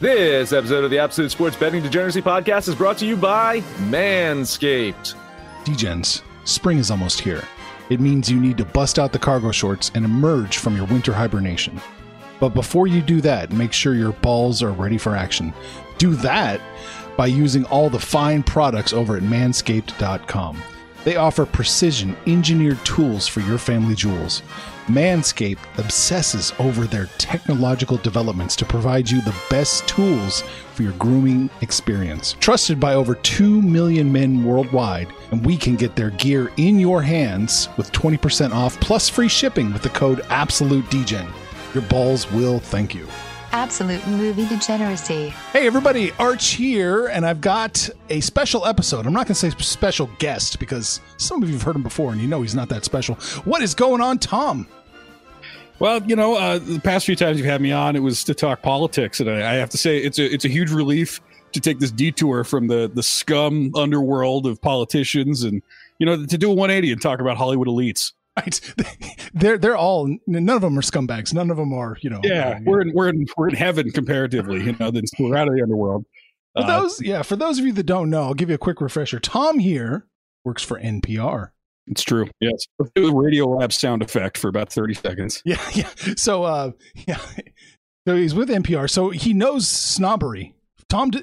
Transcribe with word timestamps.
This 0.00 0.52
episode 0.52 0.82
of 0.82 0.90
the 0.90 0.98
Absolute 0.98 1.30
Sports 1.30 1.56
Betting 1.56 1.82
Degeneracy 1.82 2.20
Podcast 2.20 2.68
is 2.68 2.74
brought 2.74 2.98
to 2.98 3.06
you 3.06 3.16
by 3.16 3.60
Manscaped. 3.88 5.14
Degens, 5.64 6.22
spring 6.44 6.78
is 6.78 6.90
almost 6.90 7.20
here. 7.20 7.42
It 7.90 8.00
means 8.00 8.30
you 8.30 8.40
need 8.40 8.58
to 8.58 8.64
bust 8.64 8.98
out 8.98 9.12
the 9.12 9.18
cargo 9.20 9.52
shorts 9.52 9.92
and 9.94 10.04
emerge 10.04 10.56
from 10.58 10.76
your 10.76 10.86
winter 10.86 11.12
hibernation. 11.12 11.80
But 12.40 12.50
before 12.50 12.88
you 12.88 13.02
do 13.02 13.20
that, 13.20 13.52
make 13.52 13.72
sure 13.72 13.94
your 13.94 14.12
balls 14.14 14.62
are 14.62 14.72
ready 14.72 14.98
for 14.98 15.14
action. 15.14 15.54
Do 15.98 16.14
that 16.16 16.60
by 17.16 17.26
using 17.26 17.64
all 17.66 17.88
the 17.88 18.00
fine 18.00 18.42
products 18.42 18.92
over 18.92 19.16
at 19.16 19.22
manscaped.com. 19.22 20.60
They 21.04 21.16
offer 21.16 21.46
precision 21.46 22.16
engineered 22.26 22.84
tools 22.84 23.28
for 23.28 23.40
your 23.40 23.58
family 23.58 23.94
jewels. 23.94 24.42
Manscaped 24.86 25.78
obsesses 25.78 26.52
over 26.58 26.86
their 26.86 27.06
technological 27.16 27.96
developments 27.96 28.54
to 28.56 28.66
provide 28.66 29.10
you 29.10 29.22
the 29.22 29.34
best 29.48 29.88
tools 29.88 30.42
for 30.74 30.82
your 30.82 30.92
grooming 30.92 31.48
experience. 31.62 32.36
Trusted 32.38 32.78
by 32.78 32.94
over 32.94 33.14
2 33.14 33.62
million 33.62 34.12
men 34.12 34.44
worldwide, 34.44 35.08
and 35.30 35.44
we 35.44 35.56
can 35.56 35.76
get 35.76 35.96
their 35.96 36.10
gear 36.10 36.52
in 36.58 36.78
your 36.78 37.00
hands 37.00 37.70
with 37.78 37.92
20% 37.92 38.52
off 38.52 38.78
plus 38.80 39.08
free 39.08 39.28
shipping 39.28 39.72
with 39.72 39.82
the 39.82 39.88
code 39.88 40.18
AbsoluteDGen. 40.24 41.32
Your 41.72 41.84
balls 41.84 42.30
will 42.30 42.58
thank 42.58 42.94
you. 42.94 43.08
Absolute 43.54 44.04
movie 44.08 44.48
degeneracy. 44.48 45.28
Hey, 45.52 45.64
everybody, 45.64 46.10
Arch 46.18 46.54
here, 46.54 47.06
and 47.06 47.24
I've 47.24 47.40
got 47.40 47.88
a 48.10 48.18
special 48.18 48.66
episode. 48.66 49.06
I'm 49.06 49.12
not 49.12 49.28
going 49.28 49.36
to 49.36 49.48
say 49.48 49.50
special 49.50 50.10
guest 50.18 50.58
because 50.58 51.00
some 51.18 51.40
of 51.40 51.48
you 51.48 51.54
have 51.54 51.62
heard 51.62 51.76
him 51.76 51.84
before 51.84 52.10
and 52.10 52.20
you 52.20 52.26
know 52.26 52.42
he's 52.42 52.56
not 52.56 52.68
that 52.70 52.84
special. 52.84 53.14
What 53.44 53.62
is 53.62 53.72
going 53.72 54.00
on, 54.00 54.18
Tom? 54.18 54.66
Well, 55.78 56.02
you 56.02 56.16
know, 56.16 56.34
uh, 56.34 56.58
the 56.58 56.80
past 56.80 57.06
few 57.06 57.14
times 57.14 57.38
you've 57.38 57.46
had 57.46 57.60
me 57.60 57.70
on, 57.70 57.94
it 57.94 58.00
was 58.00 58.24
to 58.24 58.34
talk 58.34 58.60
politics, 58.60 59.20
and 59.20 59.30
I, 59.30 59.52
I 59.52 59.54
have 59.54 59.70
to 59.70 59.78
say 59.78 59.98
it's 59.98 60.18
a 60.18 60.24
it's 60.34 60.44
a 60.44 60.48
huge 60.48 60.72
relief 60.72 61.20
to 61.52 61.60
take 61.60 61.78
this 61.78 61.92
detour 61.92 62.42
from 62.42 62.66
the 62.66 62.90
the 62.92 63.04
scum 63.04 63.70
underworld 63.76 64.46
of 64.46 64.60
politicians, 64.60 65.44
and 65.44 65.62
you 66.00 66.06
know, 66.06 66.26
to 66.26 66.38
do 66.38 66.50
a 66.50 66.54
180 66.54 66.90
and 66.90 67.00
talk 67.00 67.20
about 67.20 67.36
Hollywood 67.36 67.68
elites. 67.68 68.14
Right. 68.36 68.60
They're 69.34 69.58
they're 69.58 69.76
all 69.76 70.08
none 70.26 70.48
of 70.48 70.62
them 70.62 70.78
are 70.78 70.82
scumbags. 70.82 71.32
None 71.32 71.50
of 71.50 71.56
them 71.56 71.72
are, 71.72 71.96
you 72.00 72.10
know. 72.10 72.20
Yeah, 72.22 72.60
we're 72.64 72.80
in 72.80 72.92
we're 72.92 73.08
in 73.08 73.26
we're 73.36 73.48
in 73.48 73.54
heaven 73.54 73.90
comparatively, 73.90 74.62
you 74.62 74.76
know, 74.78 74.90
then 74.90 75.04
we're 75.18 75.36
out 75.36 75.48
of 75.48 75.54
the 75.54 75.62
underworld. 75.62 76.04
For 76.56 76.62
uh, 76.62 76.66
those 76.66 77.02
yeah, 77.02 77.22
for 77.22 77.36
those 77.36 77.58
of 77.58 77.66
you 77.66 77.72
that 77.72 77.84
don't 77.84 78.10
know, 78.10 78.22
I'll 78.22 78.34
give 78.34 78.48
you 78.48 78.54
a 78.54 78.58
quick 78.58 78.80
refresher. 78.80 79.18
Tom 79.18 79.58
here 79.58 80.06
works 80.44 80.62
for 80.62 80.78
NPR. 80.80 81.50
It's 81.86 82.02
true. 82.02 82.28
Yes. 82.40 82.66
It 82.94 83.00
was 83.00 83.10
Radiolab 83.10 83.72
sound 83.72 84.02
effect 84.02 84.38
for 84.38 84.48
about 84.48 84.72
30 84.72 84.94
seconds. 84.94 85.42
Yeah, 85.44 85.60
yeah. 85.74 85.88
So 86.16 86.44
uh 86.44 86.70
yeah. 87.06 87.18
So 88.06 88.16
he's 88.16 88.34
with 88.34 88.48
NPR. 88.48 88.88
So 88.88 89.10
he 89.10 89.32
knows 89.32 89.68
snobbery. 89.68 90.54
Tom 90.88 91.10
do 91.10 91.20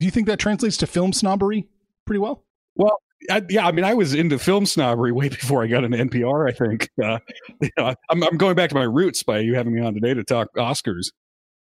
you 0.00 0.10
think 0.10 0.26
that 0.26 0.38
translates 0.38 0.76
to 0.78 0.86
film 0.86 1.12
snobbery 1.12 1.68
pretty 2.06 2.20
well? 2.20 2.44
Well, 2.76 3.02
I, 3.28 3.42
yeah, 3.48 3.66
I 3.66 3.72
mean, 3.72 3.84
I 3.84 3.94
was 3.94 4.14
into 4.14 4.38
film 4.38 4.64
snobbery 4.64 5.12
way 5.12 5.28
before 5.30 5.62
I 5.62 5.66
got 5.66 5.84
into 5.84 5.98
NPR. 5.98 6.48
I 6.48 6.52
think 6.52 6.88
uh, 7.02 7.18
you 7.60 7.70
know, 7.76 7.94
I'm, 8.08 8.22
I'm 8.22 8.36
going 8.36 8.54
back 8.54 8.70
to 8.70 8.76
my 8.76 8.84
roots 8.84 9.22
by 9.22 9.40
you 9.40 9.54
having 9.54 9.74
me 9.74 9.80
on 9.80 9.94
today 9.94 10.14
to 10.14 10.24
talk 10.24 10.48
Oscars. 10.56 11.08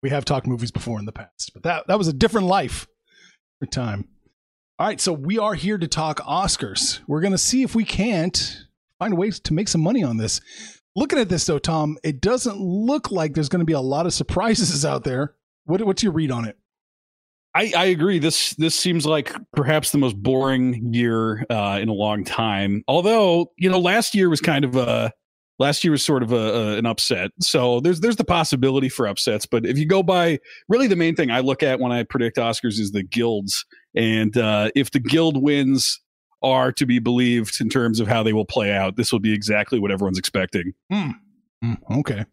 We 0.02 0.10
have 0.10 0.24
talked 0.24 0.46
movies 0.46 0.70
before 0.70 0.98
in 0.98 1.06
the 1.06 1.12
past, 1.12 1.52
but 1.54 1.62
that 1.62 1.86
that 1.86 1.98
was 1.98 2.08
a 2.08 2.12
different 2.12 2.46
life, 2.46 2.86
time. 3.70 4.08
All 4.78 4.86
right, 4.86 5.00
so 5.00 5.12
we 5.12 5.38
are 5.38 5.54
here 5.54 5.78
to 5.78 5.86
talk 5.86 6.18
Oscars. 6.20 7.00
We're 7.06 7.20
going 7.20 7.32
to 7.32 7.38
see 7.38 7.62
if 7.62 7.74
we 7.74 7.84
can't 7.84 8.66
find 8.98 9.16
ways 9.16 9.38
to 9.40 9.54
make 9.54 9.68
some 9.68 9.80
money 9.80 10.02
on 10.02 10.16
this. 10.16 10.40
Looking 10.96 11.18
at 11.18 11.28
this 11.28 11.46
though, 11.46 11.58
Tom, 11.58 11.96
it 12.02 12.20
doesn't 12.20 12.58
look 12.58 13.10
like 13.10 13.34
there's 13.34 13.48
going 13.48 13.60
to 13.60 13.66
be 13.66 13.72
a 13.72 13.80
lot 13.80 14.06
of 14.06 14.12
surprises 14.12 14.84
out 14.84 15.04
there. 15.04 15.34
What, 15.64 15.82
what's 15.82 16.02
your 16.02 16.12
read 16.12 16.30
on 16.30 16.44
it? 16.44 16.58
I, 17.54 17.72
I, 17.76 17.84
agree. 17.86 18.18
This 18.18 18.54
this 18.56 18.74
seems 18.74 19.06
like 19.06 19.32
perhaps 19.52 19.92
the 19.92 19.98
most 19.98 20.16
boring 20.16 20.92
year 20.92 21.46
uh, 21.48 21.78
in 21.80 21.88
a 21.88 21.92
long 21.92 22.24
time. 22.24 22.82
Although 22.88 23.52
you 23.58 23.70
know, 23.70 23.78
last 23.78 24.14
year 24.14 24.28
was 24.28 24.40
kind 24.40 24.64
of 24.64 24.74
a 24.74 25.12
last 25.58 25.84
year 25.84 25.92
was 25.92 26.04
sort 26.04 26.22
of 26.22 26.32
a, 26.32 26.36
a, 26.36 26.78
an 26.78 26.86
upset. 26.86 27.30
So 27.40 27.80
there's 27.80 28.00
there's 28.00 28.16
the 28.16 28.24
possibility 28.24 28.88
for 28.88 29.06
upsets. 29.06 29.46
But 29.46 29.66
if 29.66 29.78
you 29.78 29.86
go 29.86 30.02
by 30.02 30.40
really 30.68 30.86
the 30.86 30.96
main 30.96 31.14
thing 31.14 31.30
I 31.30 31.40
look 31.40 31.62
at 31.62 31.80
when 31.80 31.92
I 31.92 32.02
predict 32.02 32.38
Oscars 32.38 32.80
is 32.80 32.90
the 32.90 33.02
guilds, 33.02 33.64
and 33.94 34.36
uh, 34.36 34.70
if 34.74 34.90
the 34.90 35.00
guild 35.00 35.40
wins 35.42 36.00
are 36.42 36.72
to 36.72 36.86
be 36.86 36.98
believed 36.98 37.60
in 37.60 37.68
terms 37.68 38.00
of 38.00 38.08
how 38.08 38.22
they 38.22 38.32
will 38.32 38.44
play 38.44 38.72
out, 38.72 38.96
this 38.96 39.12
will 39.12 39.20
be 39.20 39.32
exactly 39.32 39.78
what 39.78 39.90
everyone's 39.90 40.18
expecting. 40.18 40.72
Mm. 40.92 41.14
Mm, 41.64 41.98
okay. 42.00 42.24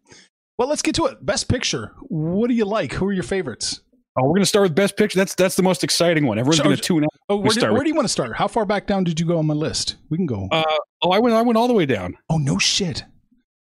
Well, 0.58 0.68
let's 0.68 0.82
get 0.82 0.94
to 0.96 1.06
it. 1.06 1.24
Best 1.24 1.48
picture. 1.48 1.92
What 2.08 2.48
do 2.48 2.54
you 2.54 2.66
like? 2.66 2.92
Who 2.92 3.06
are 3.06 3.12
your 3.12 3.22
favorites? 3.22 3.80
Oh, 4.16 4.24
we're 4.24 4.30
going 4.30 4.42
to 4.42 4.46
start 4.46 4.64
with 4.64 4.74
best 4.74 4.96
picture. 4.96 5.18
That's 5.18 5.34
that's 5.34 5.56
the 5.56 5.62
most 5.62 5.82
exciting 5.82 6.26
one. 6.26 6.38
Everyone's 6.38 6.60
going 6.60 6.76
to 6.76 6.82
tune 6.82 7.04
out. 7.04 7.10
Oh, 7.30 7.36
where, 7.36 7.50
did, 7.50 7.70
where 7.70 7.82
do 7.82 7.88
you 7.88 7.94
want 7.94 8.04
to 8.04 8.12
start? 8.12 8.36
How 8.36 8.46
far 8.46 8.66
back 8.66 8.86
down 8.86 9.04
did 9.04 9.18
you 9.18 9.24
go 9.24 9.38
on 9.38 9.46
my 9.46 9.54
list? 9.54 9.96
We 10.10 10.18
can 10.18 10.26
go. 10.26 10.48
Uh, 10.50 10.64
oh, 11.00 11.10
I 11.10 11.18
went 11.18 11.34
I 11.34 11.40
went 11.40 11.56
all 11.56 11.66
the 11.66 11.72
way 11.72 11.86
down. 11.86 12.16
Oh 12.28 12.36
no 12.36 12.58
shit. 12.58 13.04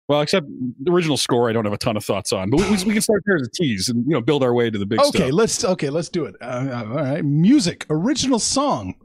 Well, 0.09 0.21
except 0.21 0.47
the 0.83 0.91
original 0.91 1.17
score, 1.17 1.49
I 1.49 1.53
don't 1.53 1.65
have 1.65 1.73
a 1.73 1.79
ton 1.79 1.97
of 1.97 2.05
thoughts 2.05 2.33
on, 2.33 2.51
but 2.51 2.59
we, 2.59 2.71
we 2.85 2.93
can 2.93 3.01
start 3.01 3.23
there 3.25 3.37
as 3.37 3.43
a 3.47 3.51
tease 3.51 3.89
and 3.89 4.05
you 4.05 4.13
know 4.13 4.21
build 4.21 4.43
our 4.43 4.53
way 4.53 4.69
to 4.69 4.79
the 4.79 4.85
big. 4.85 4.99
Okay, 4.99 5.19
stuff. 5.19 5.33
let's 5.33 5.65
okay, 5.65 5.91
let's 5.91 6.09
do 6.09 6.25
it. 6.25 6.35
Uh, 6.41 6.45
uh, 6.45 6.87
all 6.89 6.97
right, 6.97 7.25
music, 7.25 7.87
original 7.89 8.41
song. 8.41 8.97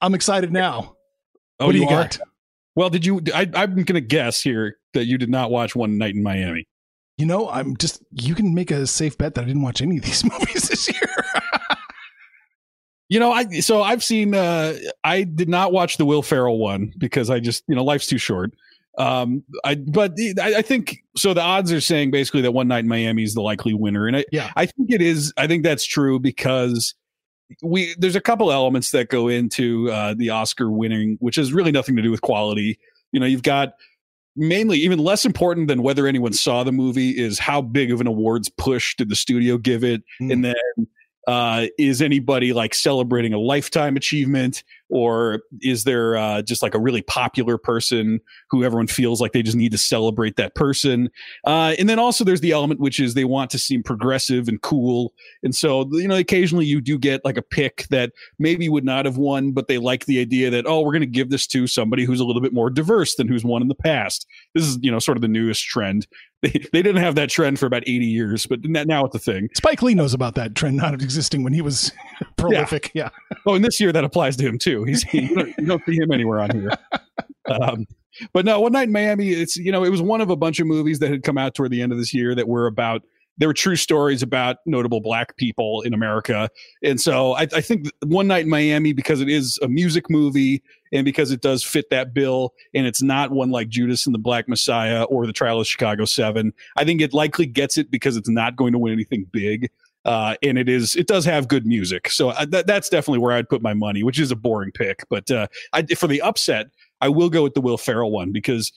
I'm 0.00 0.14
excited 0.14 0.52
now. 0.52 0.96
Oh, 1.60 1.66
what 1.66 1.72
do 1.72 1.78
you, 1.78 1.84
you 1.84 1.90
got? 1.90 2.18
Well, 2.74 2.90
did 2.90 3.06
you? 3.06 3.22
I, 3.32 3.48
I'm 3.54 3.74
going 3.74 3.94
to 3.94 4.00
guess 4.00 4.42
here 4.42 4.78
that 4.94 5.04
you 5.04 5.16
did 5.16 5.30
not 5.30 5.52
watch 5.52 5.76
One 5.76 5.96
Night 5.96 6.16
in 6.16 6.24
Miami. 6.24 6.66
You 7.18 7.26
know, 7.26 7.48
I'm 7.50 7.76
just 7.76 8.02
you 8.12 8.34
can 8.34 8.54
make 8.54 8.70
a 8.70 8.86
safe 8.86 9.18
bet 9.18 9.34
that 9.34 9.42
I 9.42 9.44
didn't 9.44 9.62
watch 9.62 9.82
any 9.82 9.98
of 9.98 10.04
these 10.04 10.24
movies 10.30 10.68
this 10.68 10.92
year. 10.92 11.24
you 13.08 13.20
know, 13.20 13.32
I 13.32 13.44
so 13.60 13.82
I've 13.82 14.02
seen 14.02 14.34
uh 14.34 14.74
I 15.04 15.24
did 15.24 15.48
not 15.48 15.72
watch 15.72 15.98
the 15.98 16.04
Will 16.04 16.22
Ferrell 16.22 16.58
one 16.58 16.92
because 16.98 17.30
I 17.30 17.40
just, 17.40 17.64
you 17.68 17.74
know, 17.74 17.84
life's 17.84 18.06
too 18.06 18.18
short. 18.18 18.52
Um 18.98 19.44
I 19.64 19.74
but 19.74 20.14
I, 20.40 20.56
I 20.56 20.62
think 20.62 20.98
so 21.16 21.34
the 21.34 21.42
odds 21.42 21.70
are 21.72 21.80
saying 21.80 22.10
basically 22.10 22.40
that 22.42 22.52
one 22.52 22.68
night 22.68 22.80
in 22.80 22.88
Miami 22.88 23.22
is 23.22 23.34
the 23.34 23.42
likely 23.42 23.74
winner. 23.74 24.06
And 24.06 24.16
I 24.16 24.24
yeah. 24.32 24.50
I 24.56 24.66
think 24.66 24.90
it 24.90 25.02
is 25.02 25.32
I 25.36 25.46
think 25.46 25.62
that's 25.62 25.84
true 25.84 26.18
because 26.18 26.94
we 27.62 27.94
there's 27.98 28.16
a 28.16 28.20
couple 28.20 28.50
elements 28.50 28.90
that 28.92 29.10
go 29.10 29.28
into 29.28 29.90
uh 29.90 30.14
the 30.14 30.30
Oscar 30.30 30.70
winning, 30.70 31.18
which 31.20 31.36
has 31.36 31.52
really 31.52 31.72
nothing 31.72 31.96
to 31.96 32.02
do 32.02 32.10
with 32.10 32.22
quality. 32.22 32.78
You 33.12 33.20
know, 33.20 33.26
you've 33.26 33.42
got 33.42 33.74
mainly 34.36 34.78
even 34.78 34.98
less 34.98 35.24
important 35.24 35.68
than 35.68 35.82
whether 35.82 36.06
anyone 36.06 36.32
saw 36.32 36.64
the 36.64 36.72
movie 36.72 37.10
is 37.10 37.38
how 37.38 37.60
big 37.60 37.92
of 37.92 38.00
an 38.00 38.06
awards 38.06 38.48
push 38.48 38.96
did 38.96 39.08
the 39.08 39.16
studio 39.16 39.58
give 39.58 39.84
it 39.84 40.02
mm. 40.20 40.32
and 40.32 40.44
then 40.44 40.86
uh, 41.28 41.66
is 41.78 42.02
anybody 42.02 42.52
like 42.52 42.74
celebrating 42.74 43.32
a 43.32 43.38
lifetime 43.38 43.96
achievement 43.96 44.64
or 44.92 45.40
is 45.62 45.84
there 45.84 46.16
uh, 46.18 46.42
just 46.42 46.62
like 46.62 46.74
a 46.74 46.78
really 46.78 47.00
popular 47.00 47.56
person 47.56 48.20
who 48.50 48.62
everyone 48.62 48.86
feels 48.86 49.22
like 49.22 49.32
they 49.32 49.42
just 49.42 49.56
need 49.56 49.72
to 49.72 49.78
celebrate 49.78 50.36
that 50.36 50.54
person? 50.54 51.08
Uh, 51.46 51.74
and 51.78 51.88
then 51.88 51.98
also 51.98 52.24
there's 52.24 52.42
the 52.42 52.52
element 52.52 52.78
which 52.78 53.00
is 53.00 53.14
they 53.14 53.24
want 53.24 53.50
to 53.50 53.58
seem 53.58 53.82
progressive 53.82 54.48
and 54.48 54.60
cool. 54.60 55.14
And 55.42 55.56
so 55.56 55.88
you 55.92 56.06
know 56.06 56.16
occasionally 56.16 56.66
you 56.66 56.82
do 56.82 56.98
get 56.98 57.24
like 57.24 57.38
a 57.38 57.42
pick 57.42 57.86
that 57.88 58.12
maybe 58.38 58.68
would 58.68 58.84
not 58.84 59.06
have 59.06 59.16
won 59.16 59.52
but 59.52 59.66
they 59.66 59.78
like 59.78 60.04
the 60.04 60.20
idea 60.20 60.50
that 60.50 60.66
oh 60.66 60.82
we're 60.82 60.92
going 60.92 61.00
to 61.00 61.06
give 61.06 61.30
this 61.30 61.46
to 61.46 61.66
somebody 61.66 62.04
who's 62.04 62.20
a 62.20 62.24
little 62.24 62.42
bit 62.42 62.52
more 62.52 62.68
diverse 62.68 63.14
than 63.14 63.28
who's 63.28 63.44
won 63.44 63.62
in 63.62 63.68
the 63.68 63.74
past. 63.74 64.26
This 64.54 64.64
is 64.64 64.78
you 64.82 64.90
know 64.90 64.98
sort 64.98 65.16
of 65.16 65.22
the 65.22 65.28
newest 65.28 65.64
trend. 65.64 66.06
They, 66.42 66.50
they 66.72 66.82
didn't 66.82 66.96
have 66.96 67.14
that 67.14 67.30
trend 67.30 67.60
for 67.60 67.66
about 67.66 67.84
80 67.84 68.04
years, 68.04 68.46
but 68.46 68.64
now 68.64 69.04
it's 69.04 69.14
a 69.14 69.20
thing. 69.20 69.48
Spike 69.54 69.80
Lee 69.80 69.94
knows 69.94 70.12
about 70.12 70.34
that 70.34 70.56
trend 70.56 70.76
not 70.76 70.92
existing 70.92 71.44
when 71.44 71.52
he 71.52 71.60
was 71.60 71.92
prolific. 72.42 72.90
Yeah. 72.94 73.10
yeah. 73.30 73.36
Oh, 73.46 73.54
and 73.54 73.64
this 73.64 73.80
year 73.80 73.90
that 73.90 74.04
applies 74.04 74.36
to 74.36 74.46
him 74.46 74.56
too. 74.56 74.84
He's 74.84 75.02
he, 75.02 75.22
you, 75.22 75.34
don't, 75.34 75.48
you 75.58 75.66
don't 75.66 75.84
see 75.84 75.96
him 75.96 76.12
anywhere 76.12 76.40
on 76.40 76.50
here. 76.50 76.70
Um, 77.48 77.86
but 78.32 78.44
no, 78.44 78.60
one 78.60 78.70
night 78.70 78.84
in 78.84 78.92
Miami, 78.92 79.30
it's 79.30 79.56
you 79.56 79.72
know 79.72 79.84
it 79.84 79.90
was 79.90 80.00
one 80.00 80.20
of 80.20 80.30
a 80.30 80.36
bunch 80.36 80.60
of 80.60 80.68
movies 80.68 81.00
that 81.00 81.10
had 81.10 81.24
come 81.24 81.36
out 81.36 81.54
toward 81.54 81.72
the 81.72 81.82
end 81.82 81.90
of 81.90 81.98
this 81.98 82.14
year 82.14 82.36
that 82.36 82.46
were 82.46 82.66
about 82.66 83.02
they 83.38 83.46
were 83.46 83.54
true 83.54 83.76
stories 83.76 84.22
about 84.22 84.58
notable 84.66 85.00
black 85.00 85.36
people 85.36 85.80
in 85.82 85.94
America. 85.94 86.50
And 86.82 87.00
so 87.00 87.32
I, 87.32 87.42
I 87.54 87.60
think 87.60 87.88
One 88.04 88.28
Night 88.28 88.44
in 88.44 88.50
Miami, 88.50 88.92
because 88.92 89.20
it 89.20 89.28
is 89.28 89.58
a 89.62 89.68
music 89.68 90.10
movie 90.10 90.62
and 90.92 91.04
because 91.04 91.30
it 91.30 91.40
does 91.40 91.64
fit 91.64 91.88
that 91.90 92.12
bill, 92.12 92.52
and 92.74 92.86
it's 92.86 93.02
not 93.02 93.30
one 93.30 93.50
like 93.50 93.68
Judas 93.68 94.04
and 94.06 94.14
the 94.14 94.18
Black 94.18 94.48
Messiah 94.48 95.04
or 95.04 95.26
The 95.26 95.32
Trial 95.32 95.60
of 95.60 95.66
Chicago 95.66 96.04
Seven, 96.04 96.52
I 96.76 96.84
think 96.84 97.00
it 97.00 97.14
likely 97.14 97.46
gets 97.46 97.78
it 97.78 97.90
because 97.90 98.16
it's 98.16 98.28
not 98.28 98.56
going 98.56 98.72
to 98.72 98.78
win 98.78 98.92
anything 98.92 99.26
big. 99.32 99.70
Uh, 100.04 100.34
and 100.42 100.58
it 100.58 100.68
is 100.68 100.96
it 100.96 101.06
does 101.06 101.24
have 101.24 101.46
good 101.46 101.64
music, 101.64 102.10
so 102.10 102.30
uh, 102.30 102.44
that, 102.46 102.66
that's 102.66 102.88
definitely 102.88 103.20
where 103.20 103.32
I'd 103.32 103.48
put 103.48 103.62
my 103.62 103.72
money, 103.72 104.02
which 104.02 104.18
is 104.18 104.32
a 104.32 104.36
boring 104.36 104.72
pick. 104.72 105.04
But 105.08 105.30
uh, 105.30 105.46
I, 105.72 105.84
for 105.84 106.08
the 106.08 106.20
upset, 106.22 106.66
I 107.00 107.08
will 107.08 107.30
go 107.30 107.44
with 107.44 107.54
the 107.54 107.60
Will 107.60 107.78
Ferrell 107.78 108.10
one 108.10 108.32
because 108.32 108.72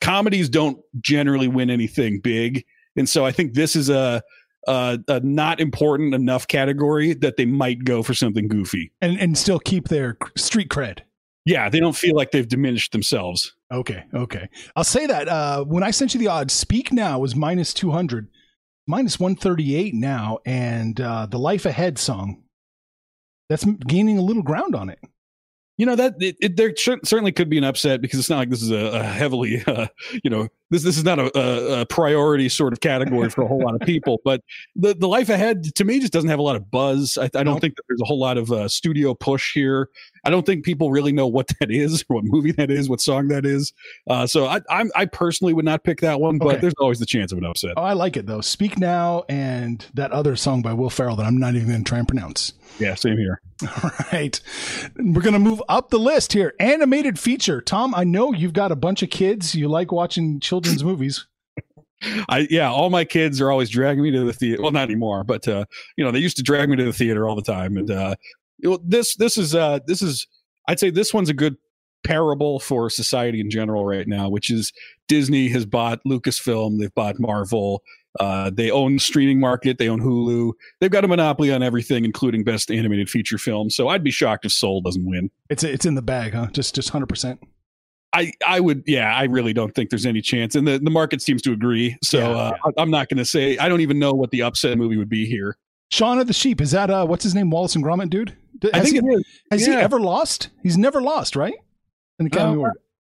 comedies 0.00 0.48
don't 0.48 0.78
generally 1.00 1.48
win 1.48 1.68
anything 1.68 2.20
big, 2.20 2.64
and 2.94 3.08
so 3.08 3.26
I 3.26 3.32
think 3.32 3.54
this 3.54 3.74
is 3.74 3.90
a, 3.90 4.22
a, 4.68 5.00
a 5.08 5.18
not 5.20 5.58
important 5.58 6.14
enough 6.14 6.46
category 6.46 7.14
that 7.14 7.36
they 7.36 7.46
might 7.46 7.82
go 7.82 8.04
for 8.04 8.14
something 8.14 8.46
goofy 8.46 8.92
and 9.00 9.18
and 9.18 9.36
still 9.36 9.58
keep 9.58 9.88
their 9.88 10.16
street 10.36 10.68
cred. 10.68 11.00
Yeah, 11.44 11.68
they 11.70 11.80
don't 11.80 11.96
feel 11.96 12.14
like 12.14 12.30
they've 12.30 12.46
diminished 12.46 12.92
themselves. 12.92 13.52
Okay, 13.72 14.04
okay. 14.14 14.48
I'll 14.76 14.84
say 14.84 15.06
that 15.06 15.26
uh, 15.26 15.64
when 15.64 15.82
I 15.82 15.90
sent 15.90 16.14
you 16.14 16.20
the 16.20 16.28
odds, 16.28 16.52
Speak 16.54 16.92
Now 16.92 17.18
was 17.18 17.34
minus 17.34 17.74
two 17.74 17.90
hundred, 17.90 18.28
minus 18.86 19.18
one 19.18 19.36
thirty 19.36 19.74
eight 19.74 19.94
now, 19.94 20.38
and 20.44 21.00
uh, 21.00 21.26
the 21.26 21.38
Life 21.38 21.66
Ahead 21.66 21.98
song 21.98 22.42
that's 23.48 23.64
gaining 23.64 24.18
a 24.18 24.22
little 24.22 24.42
ground 24.42 24.74
on 24.74 24.88
it. 24.88 24.98
You 25.78 25.86
know 25.86 25.96
that 25.96 26.14
it, 26.20 26.36
it, 26.40 26.56
there 26.56 26.74
certainly 26.76 27.32
could 27.32 27.48
be 27.48 27.58
an 27.58 27.64
upset 27.64 28.00
because 28.00 28.18
it's 28.18 28.30
not 28.30 28.38
like 28.38 28.50
this 28.50 28.62
is 28.62 28.70
a, 28.70 28.76
a 28.76 29.02
heavily 29.02 29.62
uh, 29.66 29.86
you 30.22 30.30
know 30.30 30.48
this 30.72 30.82
this 30.82 30.96
is 30.96 31.04
not 31.04 31.18
a, 31.18 31.80
a, 31.80 31.86
priority 31.86 32.48
sort 32.48 32.72
of 32.72 32.80
category 32.80 33.28
for 33.28 33.42
a 33.42 33.46
whole 33.46 33.62
lot 33.62 33.74
of 33.74 33.80
people 33.82 34.20
but 34.24 34.40
the 34.74 34.94
the 34.94 35.06
life 35.06 35.28
ahead 35.28 35.62
to 35.74 35.84
me 35.84 36.00
just 36.00 36.12
doesn't 36.12 36.30
have 36.30 36.38
a 36.38 36.42
lot 36.42 36.56
of 36.56 36.70
buzz 36.70 37.18
i, 37.20 37.24
I 37.34 37.44
don't 37.44 37.60
think 37.60 37.76
that 37.76 37.82
there's 37.88 38.00
a 38.00 38.04
whole 38.04 38.18
lot 38.18 38.38
of 38.38 38.50
uh, 38.50 38.68
studio 38.68 39.14
push 39.14 39.52
here 39.52 39.90
i 40.24 40.30
don't 40.30 40.46
think 40.46 40.64
people 40.64 40.90
really 40.90 41.12
know 41.12 41.26
what 41.26 41.48
that 41.60 41.70
is 41.70 42.02
what 42.08 42.24
movie 42.24 42.52
that 42.52 42.70
is 42.70 42.88
what 42.88 43.00
song 43.00 43.28
that 43.28 43.44
is 43.44 43.72
uh, 44.08 44.26
so 44.26 44.46
I, 44.46 44.60
I'm, 44.70 44.90
I 44.96 45.04
personally 45.04 45.52
would 45.52 45.64
not 45.64 45.84
pick 45.84 46.00
that 46.00 46.20
one 46.20 46.38
but 46.38 46.48
okay. 46.48 46.60
there's 46.60 46.74
always 46.80 46.98
the 46.98 47.06
chance 47.06 47.32
of 47.32 47.38
an 47.38 47.44
upset 47.44 47.74
oh, 47.76 47.82
i 47.82 47.92
like 47.92 48.16
it 48.16 48.26
though 48.26 48.40
speak 48.40 48.78
now 48.78 49.24
and 49.28 49.86
that 49.94 50.10
other 50.12 50.36
song 50.36 50.62
by 50.62 50.72
will 50.72 50.90
ferrell 50.90 51.16
that 51.16 51.26
i'm 51.26 51.38
not 51.38 51.54
even 51.54 51.68
going 51.68 51.84
to 51.84 51.88
try 51.88 51.98
and 51.98 52.08
pronounce 52.08 52.54
yeah 52.78 52.94
same 52.94 53.18
here 53.18 53.40
all 53.82 53.90
right 54.12 54.40
we're 54.96 55.22
going 55.22 55.34
to 55.34 55.38
move 55.38 55.62
up 55.68 55.90
the 55.90 55.98
list 55.98 56.32
here. 56.32 56.54
Animated 56.58 57.18
feature. 57.18 57.60
Tom, 57.60 57.94
I 57.94 58.04
know 58.04 58.32
you've 58.32 58.52
got 58.52 58.72
a 58.72 58.76
bunch 58.76 59.02
of 59.02 59.10
kids. 59.10 59.54
You 59.54 59.68
like 59.68 59.92
watching 59.92 60.40
children's 60.62 60.84
movies. 60.84 61.26
I 62.28 62.48
yeah, 62.50 62.70
all 62.70 62.90
my 62.90 63.04
kids 63.04 63.40
are 63.40 63.50
always 63.50 63.70
dragging 63.70 64.02
me 64.02 64.10
to 64.10 64.24
the 64.24 64.32
theater. 64.32 64.62
Well, 64.62 64.72
not 64.72 64.84
anymore, 64.84 65.24
but 65.24 65.46
uh, 65.46 65.64
you 65.96 66.04
know, 66.04 66.10
they 66.10 66.18
used 66.18 66.36
to 66.38 66.42
drag 66.42 66.68
me 66.68 66.76
to 66.76 66.84
the 66.84 66.92
theater 66.92 67.28
all 67.28 67.36
the 67.36 67.42
time. 67.42 67.76
And 67.76 67.90
uh, 67.90 68.16
this 68.82 69.14
this 69.16 69.38
is 69.38 69.54
uh, 69.54 69.80
this 69.86 70.02
is 70.02 70.26
I'd 70.68 70.80
say 70.80 70.90
this 70.90 71.14
one's 71.14 71.28
a 71.28 71.34
good 71.34 71.56
parable 72.04 72.58
for 72.58 72.90
society 72.90 73.40
in 73.40 73.50
general 73.50 73.86
right 73.86 74.08
now, 74.08 74.28
which 74.28 74.50
is 74.50 74.72
Disney 75.06 75.48
has 75.50 75.64
bought 75.64 76.00
Lucasfilm, 76.04 76.80
they've 76.80 76.94
bought 76.94 77.20
Marvel, 77.20 77.82
uh, 78.20 78.50
they 78.50 78.70
own 78.70 78.94
the 78.94 79.00
streaming 79.00 79.40
market. 79.40 79.78
They 79.78 79.88
own 79.88 80.00
Hulu. 80.00 80.52
They've 80.80 80.90
got 80.90 81.04
a 81.04 81.08
monopoly 81.08 81.52
on 81.52 81.62
everything, 81.62 82.04
including 82.04 82.44
best 82.44 82.70
animated 82.70 83.08
feature 83.08 83.38
film. 83.38 83.70
So 83.70 83.88
I'd 83.88 84.04
be 84.04 84.10
shocked 84.10 84.44
if 84.44 84.52
Soul 84.52 84.80
doesn't 84.80 85.06
win. 85.06 85.30
It's 85.48 85.64
it's 85.64 85.86
in 85.86 85.94
the 85.94 86.02
bag, 86.02 86.34
huh? 86.34 86.48
Just 86.52 86.74
just 86.74 86.90
hundred 86.90 87.08
percent. 87.08 87.40
I 88.12 88.32
I 88.46 88.60
would 88.60 88.82
yeah. 88.86 89.14
I 89.14 89.24
really 89.24 89.52
don't 89.52 89.74
think 89.74 89.90
there's 89.90 90.06
any 90.06 90.20
chance, 90.20 90.54
and 90.54 90.66
the 90.66 90.78
the 90.78 90.90
market 90.90 91.22
seems 91.22 91.42
to 91.42 91.52
agree. 91.52 91.96
So 92.02 92.18
yeah, 92.18 92.28
uh, 92.28 92.52
yeah. 92.66 92.72
I'm 92.82 92.90
not 92.90 93.08
going 93.08 93.18
to 93.18 93.24
say. 93.24 93.56
I 93.58 93.68
don't 93.68 93.80
even 93.80 93.98
know 93.98 94.12
what 94.12 94.30
the 94.30 94.42
upset 94.42 94.76
movie 94.76 94.96
would 94.96 95.08
be 95.08 95.26
here. 95.26 95.56
Shaun 95.90 96.18
of 96.18 96.26
the 96.26 96.32
Sheep 96.32 96.60
is 96.60 96.70
that 96.70 96.90
uh 96.90 97.06
what's 97.06 97.24
his 97.24 97.34
name 97.34 97.50
Wallace 97.50 97.74
and 97.74 97.84
Gromit 97.84 98.10
dude? 98.10 98.36
Has 98.62 98.70
I 98.74 98.80
think 98.80 99.02
he, 99.02 99.24
has 99.50 99.66
yeah. 99.66 99.74
he 99.74 99.80
ever 99.80 100.00
lost? 100.00 100.50
He's 100.62 100.78
never 100.78 101.02
lost, 101.02 101.36
right? 101.36 101.54
In 102.18 102.26
the 102.26 102.28
Academy 102.28 102.54
uh, 102.54 102.56
Award. 102.56 102.72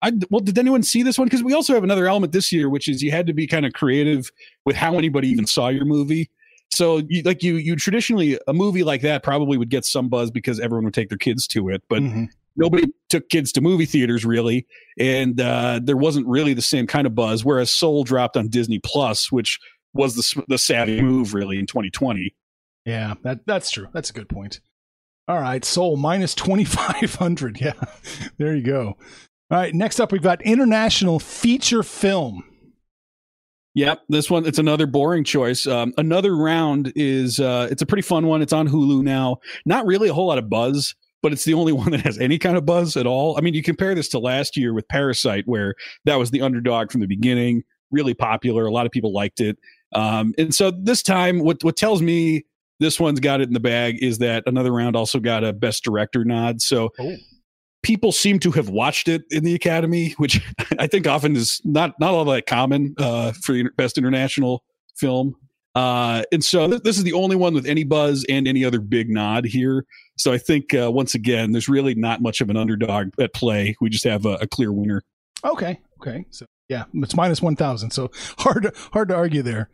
I, 0.03 0.13
well, 0.31 0.41
did 0.41 0.59
anyone 0.59 0.83
see 0.83 1.03
this 1.03 1.17
one? 1.17 1.27
Because 1.27 1.45
we 1.45 1.55
also 1.55 1.75
have 1.75 1.85
another 1.85 2.09
element 2.09 2.33
this 2.33 2.53
year, 2.53 2.69
which 2.69 2.89
is 2.89 3.03
you 3.03 3.13
had 3.13 3.27
to 3.29 3.33
be 3.33 3.47
kind 3.47 3.65
of 3.65 3.73
creative 3.73 4.31
with 4.67 4.75
how 4.75 4.99
anybody 4.99 5.29
even 5.29 5.47
saw 5.47 5.69
your 5.69 5.85
movie. 5.85 6.29
So, 6.71 7.03
you, 7.09 7.23
like 7.23 7.43
you, 7.43 7.57
you 7.57 7.77
traditionally 7.77 8.39
a 8.49 8.53
movie 8.53 8.83
like 8.83 9.03
that 9.03 9.23
probably 9.23 9.59
would 9.59 9.69
get 9.69 9.85
some 9.85 10.09
buzz 10.09 10.31
because 10.31 10.59
everyone 10.59 10.85
would 10.85 10.95
take 10.95 11.09
their 11.09 11.19
kids 11.19 11.47
to 11.49 11.69
it, 11.69 11.83
but 11.89 12.03
mm-hmm. 12.03 12.25
Nobody 12.57 12.87
took 13.09 13.29
kids 13.29 13.53
to 13.53 13.61
movie 13.61 13.87
theaters 13.87 14.25
really, 14.25 14.67
and 14.99 15.41
uh, 15.41 15.81
there 15.83 15.97
wasn't 15.97 16.27
really 16.27 16.55
the 16.55 16.63
same 16.63 16.87
kind 16.87 17.07
of 17.07 17.15
buzz. 17.15 17.45
Whereas 17.45 17.73
Soul 17.73 18.05
dropped 18.05 18.37
on 18.37 18.49
Disney 18.49 18.79
Plus, 18.79 19.31
which 19.31 19.59
was 19.95 20.15
the 20.15 20.45
the 20.49 20.59
savvy 20.59 21.01
move 21.01 21.35
really 21.35 21.59
in 21.59 21.67
2020. 21.67 22.35
Yeah, 22.85 23.15
that 23.23 23.41
that's 23.47 23.71
true. 23.71 23.89
That's 23.93 24.11
a 24.11 24.13
good 24.13 24.29
point. 24.29 24.61
All 25.29 25.41
right, 25.41 25.65
Soul 25.65 25.97
minus 25.97 26.35
2500. 26.35 27.61
Yeah, 27.61 27.73
there 28.39 28.57
you 28.57 28.63
go. 28.63 28.97
All 29.51 29.59
right, 29.59 29.75
next 29.75 30.01
up 30.01 30.13
we've 30.13 30.23
got 30.23 30.43
international 30.43 31.19
feature 31.19 31.83
film. 31.83 32.45
Yep, 33.75 34.03
this 34.09 34.31
one 34.31 34.45
it's 34.45 34.59
another 34.59 34.87
boring 34.87 35.25
choice. 35.25 35.67
Um, 35.67 35.95
another 35.97 36.37
round 36.37 36.93
is 36.97 37.41
uh, 37.41 37.69
it's 37.71 37.83
a 37.83 37.87
pretty 37.87 38.03
fun 38.03 38.27
one. 38.27 38.43
It's 38.43 38.53
on 38.53 38.69
Hulu 38.69 39.03
now. 39.03 39.39
Not 39.65 39.87
really 39.87 40.09
a 40.09 40.15
whole 40.15 40.27
lot 40.27 40.39
of 40.39 40.51
buzz, 40.51 40.95
but 41.23 41.33
it's 41.33 41.45
the 41.45 41.55
only 41.55 41.73
one 41.73 41.91
that 41.91 42.01
has 42.01 42.19
any 42.19 42.39
kind 42.39 42.57
of 42.57 42.67
buzz 42.67 42.97
at 42.97 43.07
all. 43.07 43.37
I 43.39 43.41
mean, 43.41 43.55
you 43.55 43.63
compare 43.63 43.95
this 43.95 44.09
to 44.11 44.19
last 44.19 44.57
year 44.57 44.75
with 44.75 44.87
Parasite, 44.89 45.45
where 45.47 45.75
that 46.05 46.17
was 46.17 46.31
the 46.31 46.43
underdog 46.43 46.91
from 46.91 47.01
the 47.01 47.07
beginning, 47.07 47.63
really 47.91 48.15
popular. 48.15 48.67
A 48.67 48.71
lot 48.73 48.87
of 48.87 48.93
people 48.93 49.13
liked 49.13 49.41
it, 49.41 49.59
um, 49.93 50.35
and 50.39 50.55
so 50.55 50.71
this 50.71 51.03
time, 51.03 51.41
what 51.41 51.63
what 51.63 51.77
tells 51.77 52.03
me 52.03 52.45
this 52.81 52.99
one's 52.99 53.21
got 53.21 53.41
it 53.41 53.49
in 53.49 53.55
the 53.55 53.61
bag 53.61 54.03
is 54.03 54.19
that 54.19 54.43
another 54.47 54.73
round 54.73 54.97
also 54.97 55.21
got 55.21 55.45
a 55.45 55.53
best 55.53 55.85
director 55.85 56.25
nod. 56.25 56.61
So. 56.61 56.91
Oh 56.99 57.17
people 57.83 58.13
seem 58.13 58.39
to 58.39 58.53
have 58.53 58.69
watched 58.69 59.09
it 59.09 59.25
in 59.31 59.45
the 59.45 59.55
Academy, 59.55 60.13
which 60.13 60.41
I 60.79 60.87
think 60.87 61.07
often 61.07 61.37
is 61.37 61.61
not 61.65 61.99
not 62.01 62.15
all 62.15 62.25
that 62.27 62.47
common 62.47 62.95
uh, 62.99 63.33
for 63.33 63.53
the 63.53 63.69
best 63.77 63.99
international 63.99 64.65
film. 64.97 65.35
Uh, 65.75 66.23
and 66.33 66.45
so 66.45 66.69
th- 66.69 66.83
this 66.83 66.99
is 66.99 67.05
the 67.05 67.13
only 67.15 67.37
one 67.37 67.55
with 67.55 67.67
any 67.67 67.85
buzz 67.85 68.25
and 68.29 68.47
any 68.47 68.65
other 68.65 68.81
big 68.81 69.09
nod 69.09 69.45
here. 69.45 69.85
So 70.19 70.33
I 70.33 70.39
think 70.39 70.75
uh, 70.75 70.91
once 70.91 71.15
again, 71.15 71.53
there's 71.53 71.69
really 71.69 71.95
not 71.95 72.21
much 72.21 72.41
of 72.41 72.51
an 72.51 72.57
underdog 72.57 73.09
at 73.19 73.33
play. 73.33 73.75
We 73.81 73.89
just 73.89 74.05
have 74.05 74.27
a, 74.27 74.35
a 74.35 74.47
clear 74.47 74.73
winner. 74.73 75.03
Okay. 75.45 75.81
Okay. 76.01 76.27
So 76.31 76.47
yeah, 76.69 76.85
it's 76.95 77.17
minus 77.17 77.41
one 77.41 77.57
thousand. 77.57 77.91
So 77.93 78.11
hard 78.39 78.65
to, 78.65 78.73
hard 78.93 79.09
to 79.09 79.15
argue 79.15 79.43
there. 79.43 79.71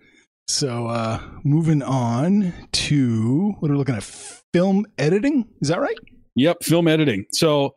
So 0.47 0.87
uh, 0.87 1.21
moving 1.45 1.83
on 1.83 2.55
to 2.73 3.55
what 3.59 3.71
are 3.71 3.75
we 3.75 3.79
looking 3.79 3.97
at? 3.97 4.05
Film 4.53 4.87
editing. 4.97 5.47
Is 5.61 5.69
that 5.69 5.81
right? 5.81 5.99
Yep, 6.37 6.63
film 6.63 6.89
editing. 6.89 7.27
So 7.33 7.75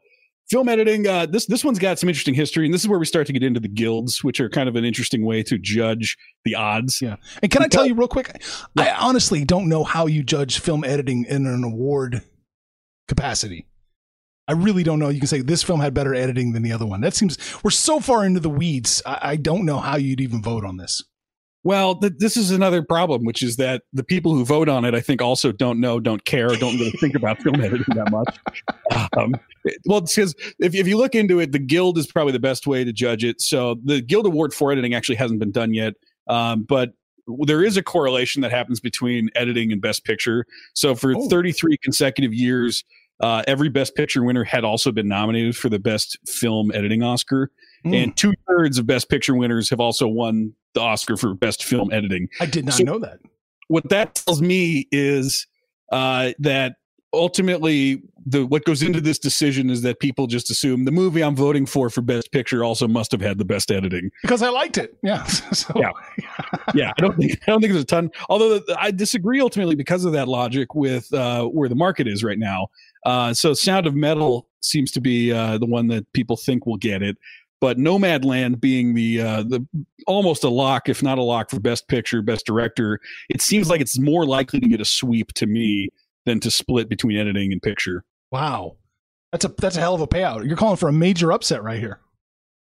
film 0.52 0.70
editing 0.70 1.08
uh, 1.08 1.26
this 1.26 1.46
this 1.46 1.64
one's 1.64 1.80
got 1.80 1.98
some 1.98 2.10
interesting 2.10 2.34
history 2.34 2.66
and 2.66 2.74
this 2.74 2.82
is 2.82 2.88
where 2.88 3.00
we 3.00 3.06
start 3.06 3.26
to 3.26 3.34
get 3.34 3.42
into 3.42 3.60
the 3.60 3.68
guilds 3.68 4.24
which 4.24 4.40
are 4.40 4.50
kind 4.50 4.68
of 4.68 4.76
an 4.76 4.86
interesting 4.86 5.26
way 5.26 5.42
to 5.42 5.58
judge 5.58 6.18
the 6.44 6.56
odds. 6.56 7.02
Yeah. 7.02 7.16
And 7.42 7.52
can 7.52 7.62
because, 7.62 7.66
i 7.66 7.68
tell 7.68 7.86
you 7.86 7.96
real 7.96 8.08
quick? 8.08 8.44
Yeah. 8.76 8.84
i 8.84 9.08
honestly 9.08 9.46
don't 9.46 9.70
know 9.70 9.84
how 9.84 10.06
you 10.08 10.24
judge 10.24 10.60
film 10.60 10.84
editing 10.84 11.26
in 11.26 11.48
an 11.48 11.64
award 11.64 12.22
capacity. 13.08 13.68
I 14.48 14.54
really 14.54 14.84
don't 14.84 15.00
know. 15.00 15.10
You 15.10 15.20
can 15.20 15.28
say 15.28 15.42
this 15.42 15.64
film 15.64 15.80
had 15.80 15.94
better 15.94 16.14
editing 16.14 16.52
than 16.52 16.64
the 16.64 16.74
other 16.74 16.86
one. 16.86 17.00
That 17.00 17.14
seems 17.14 17.38
we're 17.64 17.72
so 17.72 18.00
far 18.00 18.26
into 18.26 18.40
the 18.40 18.50
weeds 18.50 19.02
i, 19.06 19.20
I 19.22 19.36
don't 19.38 19.66
know 19.66 19.80
how 19.80 19.96
you'd 19.98 20.22
even 20.22 20.42
vote 20.42 20.66
on 20.66 20.78
this 20.78 21.02
well, 21.64 21.96
th- 21.96 22.14
this 22.18 22.38
is 22.38 22.52
another 22.52 22.82
problem, 22.82 23.24
which 23.24 23.44
is 23.44 23.58
that 23.58 23.84
the 23.94 24.04
people 24.04 24.34
who 24.34 24.44
vote 24.44 24.68
on 24.68 24.84
it, 24.84 24.96
I 24.96 25.00
think, 25.00 25.22
also 25.22 25.52
don't 25.52 25.80
know, 25.80 26.00
don't 26.00 26.26
care, 26.26 26.48
don't 26.50 26.78
really 26.78 26.92
think 26.92 27.16
about 27.16 27.42
film 27.42 27.56
editing 27.62 27.96
that 27.96 28.10
much. 28.12 28.40
Um, 29.18 29.34
well, 29.86 30.02
because 30.02 30.34
if, 30.60 30.74
if 30.74 30.88
you 30.88 30.98
look 30.98 31.14
into 31.14 31.40
it, 31.40 31.52
the 31.52 31.60
Guild 31.60 31.98
is 31.98 32.08
probably 32.08 32.34
the 32.34 32.40
best 32.40 32.66
way 32.66 32.84
to 32.84 32.92
judge 32.92 33.24
it. 33.24 33.42
So 33.42 33.76
the 33.84 34.02
Guild 34.02 34.26
Award 34.26 34.54
for 34.54 34.72
editing 34.72 34.96
actually 34.96 35.16
hasn't 35.16 35.40
been 35.40 35.52
done 35.52 35.74
yet, 35.74 35.94
um, 36.28 36.64
but 36.64 36.94
there 37.46 37.64
is 37.64 37.78
a 37.78 37.84
correlation 37.84 38.42
that 38.42 38.52
happens 38.52 38.80
between 38.80 39.30
editing 39.36 39.72
and 39.72 39.82
Best 39.82 40.04
Picture. 40.04 40.46
So 40.74 40.96
for 40.96 41.16
oh. 41.16 41.30
33 41.30 41.78
consecutive 41.78 42.34
years, 42.34 42.84
uh, 43.20 43.44
every 43.48 43.70
Best 43.70 43.96
Picture 43.96 44.24
winner 44.24 44.44
had 44.44 44.64
also 44.64 44.92
been 44.92 45.08
nominated 45.08 45.56
for 45.56 45.70
the 45.70 45.80
Best 45.80 46.18
Film 46.26 46.72
Editing 46.72 47.04
Oscar. 47.04 47.52
Mm. 47.86 48.04
And 48.04 48.18
two 48.18 48.34
thirds 48.48 48.78
of 48.78 48.86
Best 48.86 49.10
Picture 49.10 49.36
winners 49.36 49.70
have 49.70 49.80
also 49.80 50.08
won 50.08 50.54
the 50.74 50.82
Oscar 50.82 51.18
for 51.18 51.34
Best 51.34 51.64
Film 51.64 51.92
Editing. 51.92 52.30
I 52.40 52.46
did 52.46 52.66
not 52.66 52.76
so 52.76 52.84
know 52.84 53.00
that. 53.00 53.20
What 53.68 53.90
that 53.90 54.16
tells 54.16 54.42
me 54.42 54.88
is 54.92 55.48
uh, 55.92 56.32
that 56.40 56.76
ultimately 57.14 58.02
the 58.26 58.46
what 58.46 58.64
goes 58.66 58.82
into 58.84 59.02
this 59.02 59.18
decision 59.20 59.70
is 59.70 59.82
that 59.82 60.00
people 60.00 60.28
just 60.28 60.50
assume 60.50 60.86
the 60.86 60.92
movie 60.92 61.24
I'm 61.24 61.36
voting 61.36 61.66
for 61.66 61.90
for 61.90 62.02
Best 62.02 62.32
Picture 62.32 62.64
also 62.64 62.88
must 62.88 63.12
have 63.12 63.22
had 63.22 63.38
the 63.38 63.46
best 63.46 63.72
editing 63.72 64.12
because 64.22 64.42
I 64.42 64.50
liked 64.50 64.78
it. 64.78 64.96
Yeah, 65.04 65.24
so, 65.26 65.74
yeah, 65.76 65.92
yeah. 66.74 66.94
I 66.98 67.02
don't 67.02 67.18
think 67.18 67.40
I 67.48 67.52
don't 67.52 67.62
think 67.62 67.74
there's 67.74 67.84
a 67.84 67.88
ton. 67.88 68.12
Although 68.30 68.62
I 68.78 68.92
disagree 68.92 69.42
ultimately 69.42 69.76
because 69.76 70.06
of 70.06 70.14
that 70.14 70.28
logic 70.28 70.76
with 70.76 71.12
uh, 71.14 71.46
where 71.46 71.70
the 71.70 71.76
market 71.76 72.08
is 72.08 72.24
right 72.24 72.40
now. 72.40 72.68
Uh, 73.06 73.34
so 73.34 73.54
Sound 73.54 73.88
of 73.88 73.96
Metal 73.96 74.48
seems 74.62 74.92
to 74.92 75.02
be 75.02 75.32
uh, 75.32 75.58
the 75.58 75.66
one 75.66 75.88
that 75.88 76.12
people 76.14 76.38
think 76.38 76.66
will 76.66 76.78
get 76.78 77.02
it. 77.02 77.18
But 77.62 77.78
Nomadland 77.78 78.60
being 78.60 78.96
the 78.96 79.22
uh, 79.22 79.44
the 79.44 79.66
almost 80.08 80.44
a 80.44 80.50
lock, 80.50 80.90
if 80.90 81.02
not 81.02 81.20
a 81.20 81.24
lock, 81.24 81.52
for 81.52 81.60
Best 81.60 81.88
Picture, 81.88 82.22
Best 82.24 82.46
Director, 82.46 83.00
it 83.30 83.42
seems 83.42 83.70
like 83.70 83.80
it's 83.80 84.00
more 84.00 84.26
likely 84.26 84.60
to 84.60 84.68
get 84.68 84.82
a 84.82 84.86
sweep 84.86 85.32
to 85.34 85.46
me 85.46 85.90
than 86.26 86.40
to 86.42 86.52
split 86.52 86.90
between 86.90 87.18
editing 87.18 87.54
and 87.54 87.62
picture. 87.62 88.04
Wow, 88.32 88.78
that's 89.32 89.46
a 89.46 89.50
that's 89.50 89.78
a 89.78 89.80
hell 89.80 89.94
of 89.94 90.02
a 90.02 90.08
payout. 90.08 90.46
You're 90.46 90.58
calling 90.58 90.76
for 90.76 90.90
a 90.90 90.94
major 90.94 91.32
upset 91.32 91.64
right 91.64 91.80
here. 91.80 92.00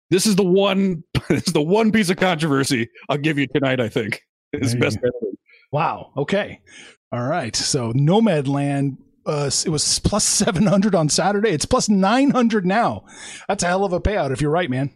This 0.09 0.25
is 0.25 0.35
the 0.35 0.43
one. 0.43 1.03
This 1.27 1.47
is 1.47 1.53
the 1.53 1.61
one 1.61 1.91
piece 1.91 2.11
of 2.11 2.17
controversy 2.17 2.87
I'll 3.09 3.17
give 3.17 3.39
you 3.39 3.47
tonight. 3.47 3.79
I 3.79 3.89
think 3.89 4.21
is 4.53 4.75
best 4.75 4.97
editing. 4.97 5.37
Wow. 5.71 6.11
Okay. 6.15 6.61
All 7.11 7.23
right. 7.23 7.55
So 7.55 7.91
Nomadland, 7.93 8.97
uh, 9.25 9.49
it 9.65 9.69
was 9.69 9.99
plus 9.99 10.23
700 10.23 10.95
on 10.95 11.09
Saturday. 11.09 11.49
It's 11.49 11.65
plus 11.65 11.89
900 11.89 12.65
now. 12.65 13.05
That's 13.47 13.63
a 13.63 13.67
hell 13.67 13.83
of 13.85 13.93
a 13.93 13.99
payout 13.99 14.31
if 14.31 14.41
you're 14.41 14.51
right, 14.51 14.69
man. 14.69 14.91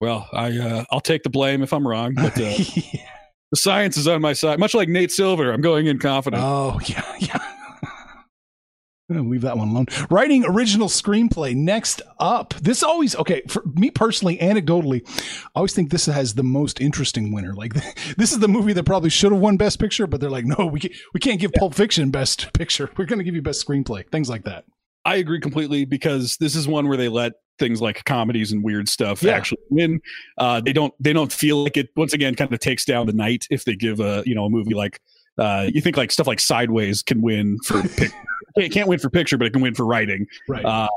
Well, 0.00 0.28
I 0.32 0.56
uh, 0.56 0.84
I'll 0.90 1.00
take 1.00 1.24
the 1.24 1.30
blame 1.30 1.62
if 1.62 1.72
I'm 1.72 1.86
wrong, 1.86 2.14
but 2.14 2.32
uh, 2.38 2.38
the 3.50 3.56
science 3.56 3.96
is 3.96 4.06
on 4.06 4.20
my 4.20 4.32
side. 4.32 4.58
Much 4.60 4.74
like 4.74 4.88
Nate 4.88 5.10
Silver, 5.10 5.52
I'm 5.52 5.60
going 5.60 5.86
in 5.86 5.98
confident. 5.98 6.42
oh, 6.42 6.78
yeah. 6.86 7.02
Yeah. 7.18 7.54
Leave 9.10 9.40
that 9.40 9.56
one 9.56 9.68
alone. 9.68 9.86
Writing 10.10 10.44
original 10.44 10.86
screenplay 10.88 11.56
next 11.56 12.02
up. 12.18 12.52
This 12.60 12.82
always 12.82 13.16
okay 13.16 13.40
for 13.48 13.62
me 13.74 13.90
personally, 13.90 14.36
anecdotally. 14.36 15.00
I 15.46 15.50
always 15.60 15.72
think 15.72 15.90
this 15.90 16.04
has 16.04 16.34
the 16.34 16.42
most 16.42 16.78
interesting 16.78 17.32
winner. 17.32 17.54
Like 17.54 17.72
this 18.18 18.32
is 18.32 18.38
the 18.38 18.48
movie 18.48 18.74
that 18.74 18.84
probably 18.84 19.08
should 19.08 19.32
have 19.32 19.40
won 19.40 19.56
Best 19.56 19.78
Picture, 19.80 20.06
but 20.06 20.20
they're 20.20 20.28
like, 20.28 20.44
no, 20.44 20.66
we 20.66 20.80
can't, 20.80 20.94
we 21.14 21.20
can't 21.20 21.40
give 21.40 21.52
Pulp 21.54 21.74
Fiction 21.74 22.10
Best 22.10 22.52
Picture. 22.52 22.90
We're 22.98 23.06
going 23.06 23.18
to 23.18 23.24
give 23.24 23.34
you 23.34 23.40
Best 23.40 23.66
Screenplay. 23.66 24.06
Things 24.10 24.28
like 24.28 24.44
that. 24.44 24.64
I 25.06 25.16
agree 25.16 25.40
completely 25.40 25.86
because 25.86 26.36
this 26.36 26.54
is 26.54 26.68
one 26.68 26.86
where 26.86 26.98
they 26.98 27.08
let 27.08 27.32
things 27.58 27.80
like 27.80 28.04
comedies 28.04 28.52
and 28.52 28.62
weird 28.62 28.90
stuff 28.90 29.22
Yeah. 29.22 29.32
actually 29.32 29.62
win. 29.70 30.00
Uh, 30.36 30.60
they 30.60 30.74
don't 30.74 30.92
they 31.00 31.14
don't 31.14 31.32
feel 31.32 31.64
like 31.64 31.78
it. 31.78 31.88
Once 31.96 32.12
again, 32.12 32.34
kind 32.34 32.52
of 32.52 32.60
takes 32.60 32.84
down 32.84 33.06
the 33.06 33.14
night 33.14 33.46
if 33.50 33.64
they 33.64 33.74
give 33.74 34.00
a 34.00 34.22
you 34.26 34.34
know 34.34 34.44
a 34.44 34.50
movie 34.50 34.74
like 34.74 35.00
uh, 35.38 35.66
you 35.72 35.80
think 35.80 35.96
like 35.96 36.10
stuff 36.10 36.26
like 36.26 36.40
Sideways 36.40 37.02
can 37.02 37.22
win 37.22 37.56
for 37.64 37.82
it 38.56 38.72
can't 38.72 38.88
win 38.88 38.98
for 38.98 39.10
picture, 39.10 39.38
but 39.38 39.46
it 39.46 39.52
can 39.52 39.62
win 39.62 39.74
for 39.74 39.86
writing. 39.86 40.26
Right. 40.48 40.64
Uh, 40.64 40.88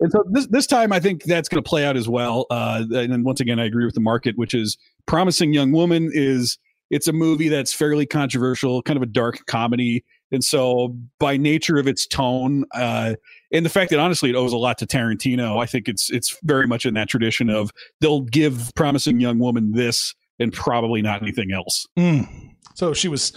and 0.00 0.12
so 0.12 0.24
this 0.30 0.46
this 0.46 0.66
time, 0.66 0.92
I 0.92 1.00
think 1.00 1.24
that's 1.24 1.48
going 1.48 1.62
to 1.62 1.68
play 1.68 1.84
out 1.84 1.96
as 1.96 2.08
well. 2.08 2.46
Uh, 2.50 2.84
and 2.90 3.12
then 3.12 3.24
once 3.24 3.40
again, 3.40 3.58
I 3.58 3.64
agree 3.64 3.84
with 3.84 3.94
the 3.94 4.00
market, 4.00 4.36
which 4.38 4.54
is 4.54 4.78
"Promising 5.06 5.52
Young 5.52 5.72
Woman" 5.72 6.10
is 6.12 6.58
it's 6.90 7.08
a 7.08 7.12
movie 7.12 7.48
that's 7.48 7.72
fairly 7.72 8.06
controversial, 8.06 8.80
kind 8.82 8.96
of 8.96 9.02
a 9.02 9.06
dark 9.06 9.44
comedy, 9.46 10.04
and 10.30 10.44
so 10.44 10.96
by 11.18 11.36
nature 11.36 11.78
of 11.78 11.88
its 11.88 12.06
tone, 12.06 12.64
uh, 12.74 13.14
and 13.52 13.64
the 13.64 13.70
fact 13.70 13.90
that 13.90 13.98
honestly 13.98 14.30
it 14.30 14.36
owes 14.36 14.52
a 14.52 14.56
lot 14.56 14.78
to 14.78 14.86
Tarantino, 14.86 15.60
I 15.60 15.66
think 15.66 15.88
it's 15.88 16.10
it's 16.10 16.38
very 16.44 16.68
much 16.68 16.86
in 16.86 16.94
that 16.94 17.08
tradition 17.08 17.50
of 17.50 17.72
they'll 18.00 18.22
give 18.22 18.70
"Promising 18.76 19.18
Young 19.20 19.40
Woman" 19.40 19.72
this 19.72 20.14
and 20.38 20.52
probably 20.52 21.02
not 21.02 21.22
anything 21.22 21.50
else. 21.52 21.86
Mm. 21.98 22.54
So 22.74 22.94
she 22.94 23.08
was 23.08 23.32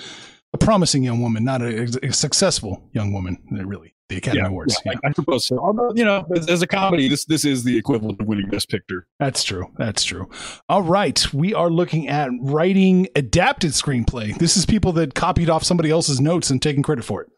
promising 0.61 1.03
young 1.03 1.21
woman, 1.21 1.43
not 1.43 1.61
a, 1.61 1.83
a 2.03 2.13
successful 2.13 2.81
young 2.93 3.13
woman. 3.13 3.37
Really, 3.51 3.95
the 4.09 4.17
Academy 4.17 4.47
Awards. 4.47 4.79
Yeah, 4.85 4.93
Yeah, 4.93 4.99
I, 5.03 5.09
I 5.09 5.13
suppose 5.13 5.47
so. 5.47 5.59
Although 5.59 5.91
you 5.95 6.05
know, 6.05 6.25
as, 6.35 6.47
as 6.47 6.61
a 6.61 6.67
comedy, 6.67 7.07
this 7.07 7.25
this 7.25 7.45
is 7.45 7.63
the 7.63 7.77
equivalent 7.77 8.21
of 8.21 8.27
winning 8.27 8.49
Best 8.49 8.69
Picture. 8.69 9.07
that's 9.19 9.43
true. 9.43 9.67
That's 9.77 10.03
true. 10.03 10.29
All 10.69 10.83
right, 10.83 11.33
we 11.33 11.53
are 11.53 11.69
looking 11.69 12.07
at 12.07 12.29
writing 12.41 13.07
adapted 13.15 13.71
screenplay. 13.71 14.37
This 14.37 14.55
is 14.57 14.65
people 14.65 14.91
that 14.93 15.15
copied 15.15 15.49
off 15.49 15.63
somebody 15.63 15.89
else's 15.89 16.21
notes 16.21 16.49
and 16.49 16.61
taking 16.61 16.83
credit 16.83 17.03
for 17.03 17.21
it. 17.23 17.29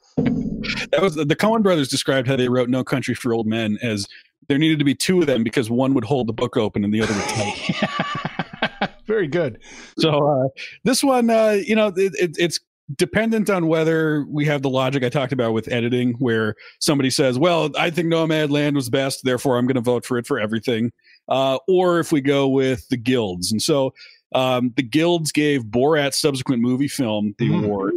That 0.91 1.01
was 1.01 1.15
the 1.15 1.25
Coen 1.35 1.63
brothers 1.63 1.87
described 1.87 2.27
how 2.27 2.35
they 2.35 2.47
wrote 2.47 2.69
No 2.69 2.83
Country 2.83 3.15
for 3.15 3.33
Old 3.33 3.47
Men 3.47 3.77
as 3.81 4.07
there 4.47 4.57
needed 4.57 4.79
to 4.79 4.85
be 4.85 4.95
two 4.95 5.21
of 5.21 5.27
them 5.27 5.43
because 5.43 5.69
one 5.69 5.93
would 5.93 6.03
hold 6.03 6.27
the 6.27 6.33
book 6.33 6.57
open 6.57 6.83
and 6.83 6.93
the 6.93 7.01
other 7.01 7.13
would 7.13 7.23
type. 7.23 8.91
Very 9.07 9.27
good. 9.27 9.59
so 9.97 10.27
uh, 10.27 10.47
this 10.83 11.03
one, 11.03 11.29
uh, 11.29 11.57
you 11.65 11.75
know, 11.75 11.87
it, 11.87 12.13
it, 12.15 12.35
it's 12.37 12.59
dependent 12.97 13.49
on 13.49 13.67
whether 13.67 14.25
we 14.29 14.45
have 14.45 14.61
the 14.61 14.69
logic 14.69 15.03
I 15.03 15.09
talked 15.09 15.33
about 15.33 15.53
with 15.53 15.71
editing, 15.71 16.13
where 16.19 16.55
somebody 16.79 17.09
says, 17.09 17.37
"Well, 17.39 17.71
I 17.77 17.89
think 17.89 18.07
Nomadland 18.07 18.75
was 18.75 18.89
best, 18.89 19.23
therefore 19.23 19.57
I'm 19.57 19.65
going 19.65 19.75
to 19.75 19.81
vote 19.81 20.05
for 20.05 20.17
it 20.17 20.27
for 20.27 20.39
everything," 20.39 20.91
uh, 21.29 21.57
or 21.67 21.99
if 21.99 22.11
we 22.11 22.21
go 22.21 22.47
with 22.47 22.87
the 22.89 22.97
guilds. 22.97 23.51
And 23.51 23.61
so 23.61 23.93
um, 24.35 24.73
the 24.75 24.83
guilds 24.83 25.31
gave 25.31 25.63
Borat's 25.63 26.19
subsequent 26.19 26.61
movie 26.61 26.87
film 26.87 27.35
the 27.37 27.49
Mhm. 27.49 27.65
award, 27.65 27.93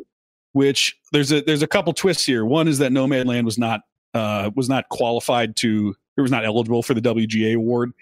which 0.53 0.97
there's 1.13 1.33
a 1.33 1.41
there's 1.41 1.63
a 1.63 1.67
couple 1.67 1.93
twists 1.93 2.25
here. 2.27 2.45
One 2.45 2.69
is 2.69 2.79
that 2.79 2.93
Nomadland 2.93 3.45
was 3.45 3.59
not 3.59 3.81
uh, 4.15 4.51
was 4.55 4.69
not 4.69 4.89
qualified 4.91 5.57
to 5.57 5.95
it 6.17 6.21
was 6.23 6.31
not 6.31 6.45
eligible 6.47 6.83
for 6.83 6.95
the 6.95 7.01
WGA 7.03 7.55
award 7.55 7.93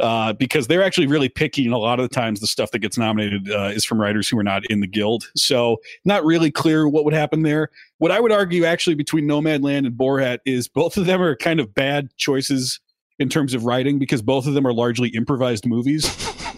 uh, 0.00 0.32
because 0.32 0.66
they're 0.66 0.82
actually 0.82 1.06
really 1.06 1.28
picky. 1.28 1.64
And 1.64 1.74
a 1.74 1.78
lot 1.78 2.00
of 2.00 2.08
the 2.08 2.14
times, 2.14 2.40
the 2.40 2.46
stuff 2.46 2.70
that 2.72 2.80
gets 2.80 2.98
nominated 2.98 3.50
uh, 3.50 3.70
is 3.74 3.84
from 3.84 4.00
writers 4.00 4.28
who 4.28 4.38
are 4.38 4.44
not 4.44 4.64
in 4.66 4.80
the 4.80 4.86
guild. 4.86 5.30
So, 5.36 5.78
not 6.04 6.24
really 6.24 6.50
clear 6.50 6.88
what 6.88 7.04
would 7.04 7.14
happen 7.14 7.42
there. 7.42 7.70
What 7.98 8.10
I 8.10 8.20
would 8.20 8.32
argue 8.32 8.64
actually 8.64 8.94
between 8.94 9.26
Nomadland 9.26 9.86
and 9.86 9.92
Borat 9.96 10.38
is 10.44 10.68
both 10.68 10.96
of 10.96 11.06
them 11.06 11.22
are 11.22 11.36
kind 11.36 11.60
of 11.60 11.74
bad 11.74 12.08
choices 12.16 12.80
in 13.18 13.28
terms 13.28 13.54
of 13.54 13.64
writing 13.64 13.98
because 13.98 14.22
both 14.22 14.46
of 14.46 14.54
them 14.54 14.66
are 14.66 14.72
largely 14.72 15.08
improvised 15.10 15.66
movies. 15.66 16.04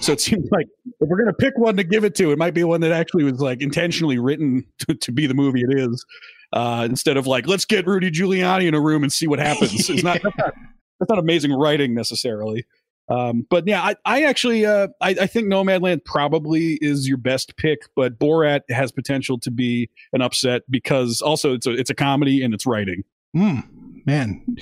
so 0.01 0.13
it 0.13 0.21
seems 0.21 0.49
like 0.51 0.67
if 0.85 1.09
we're 1.09 1.19
going 1.19 1.27
to 1.27 1.35
pick 1.35 1.57
one 1.59 1.77
to 1.77 1.85
give 1.85 2.05
it 2.05 2.15
to, 2.15 2.33
it 2.33 2.39
might 2.39 2.55
be 2.55 2.65
one 2.65 2.81
that 2.81 2.93
actually 2.93 3.25
was 3.25 3.41
like 3.41 3.61
intentionally 3.61 4.19
written 4.19 4.65
to, 4.79 4.95
to 4.95 5.13
be 5.13 5.27
the 5.27 5.35
movie 5.35 5.63
it 5.63 5.79
is. 5.79 6.05
Uh, 6.53 6.87
instead 6.89 7.17
of 7.17 7.27
like, 7.27 7.47
let's 7.47 7.65
get 7.65 7.87
Rudy 7.87 8.11
Giuliani 8.11 8.67
in 8.67 8.75
a 8.75 8.81
room 8.81 9.03
and 9.03 9.13
see 9.13 9.27
what 9.27 9.39
happens. 9.39 9.91
It's 9.91 10.03
not, 10.03 10.23
that's 10.23 10.37
not, 10.39 10.55
that's 10.99 11.11
not 11.11 11.19
amazing 11.19 11.53
writing 11.53 11.93
necessarily. 11.93 12.65
Um, 13.09 13.47
but 13.49 13.67
yeah, 13.67 13.83
I, 13.83 13.97
I 14.05 14.23
actually 14.25 14.67
uh, 14.67 14.89
I, 15.01 15.11
I 15.11 15.27
think 15.27 15.47
Nomadland 15.47 16.05
probably 16.05 16.79
is 16.81 17.09
your 17.09 17.19
best 17.19 17.57
pick, 17.57 17.83
but 17.95 18.19
Borat 18.19 18.63
has 18.69 18.91
potential 18.93 19.39
to 19.41 19.51
be 19.51 19.91
an 20.13 20.23
upset 20.23 20.63
because 20.69 21.21
also 21.21 21.55
it's 21.55 21.67
a 21.67 21.73
it's 21.73 21.91
a 21.91 21.95
comedy 21.95 22.43
and 22.43 22.53
it's 22.53 22.67
writing. 22.67 23.05
Mm, 23.37 23.65
man. 24.07 24.57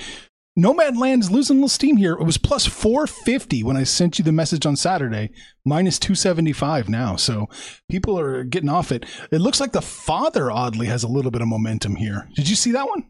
Nomadland's 0.57 1.29
losing 1.29 1.57
a 1.57 1.59
little 1.59 1.69
steam 1.69 1.97
here. 1.97 2.13
It 2.13 2.23
was 2.23 2.37
plus 2.37 2.65
450 2.65 3.61
when 3.63 3.75
I 3.75 3.83
sent 3.83 4.17
you 4.17 4.23
the 4.23 4.31
message 4.31 4.65
on 4.65 4.77
Saturday, 4.77 5.31
minus 5.65 5.99
275 5.99 6.87
now. 6.87 7.17
So 7.17 7.49
people 7.89 8.17
are 8.17 8.45
getting 8.45 8.69
off 8.69 8.93
it. 8.93 9.05
It 9.31 9.39
looks 9.41 9.59
like 9.59 9.73
the 9.73 9.81
father, 9.81 10.49
oddly, 10.49 10.87
has 10.87 11.03
a 11.03 11.09
little 11.09 11.31
bit 11.31 11.41
of 11.41 11.49
momentum 11.49 11.97
here. 11.97 12.29
Did 12.35 12.47
you 12.47 12.55
see 12.55 12.71
that 12.71 12.87
one? 12.87 13.05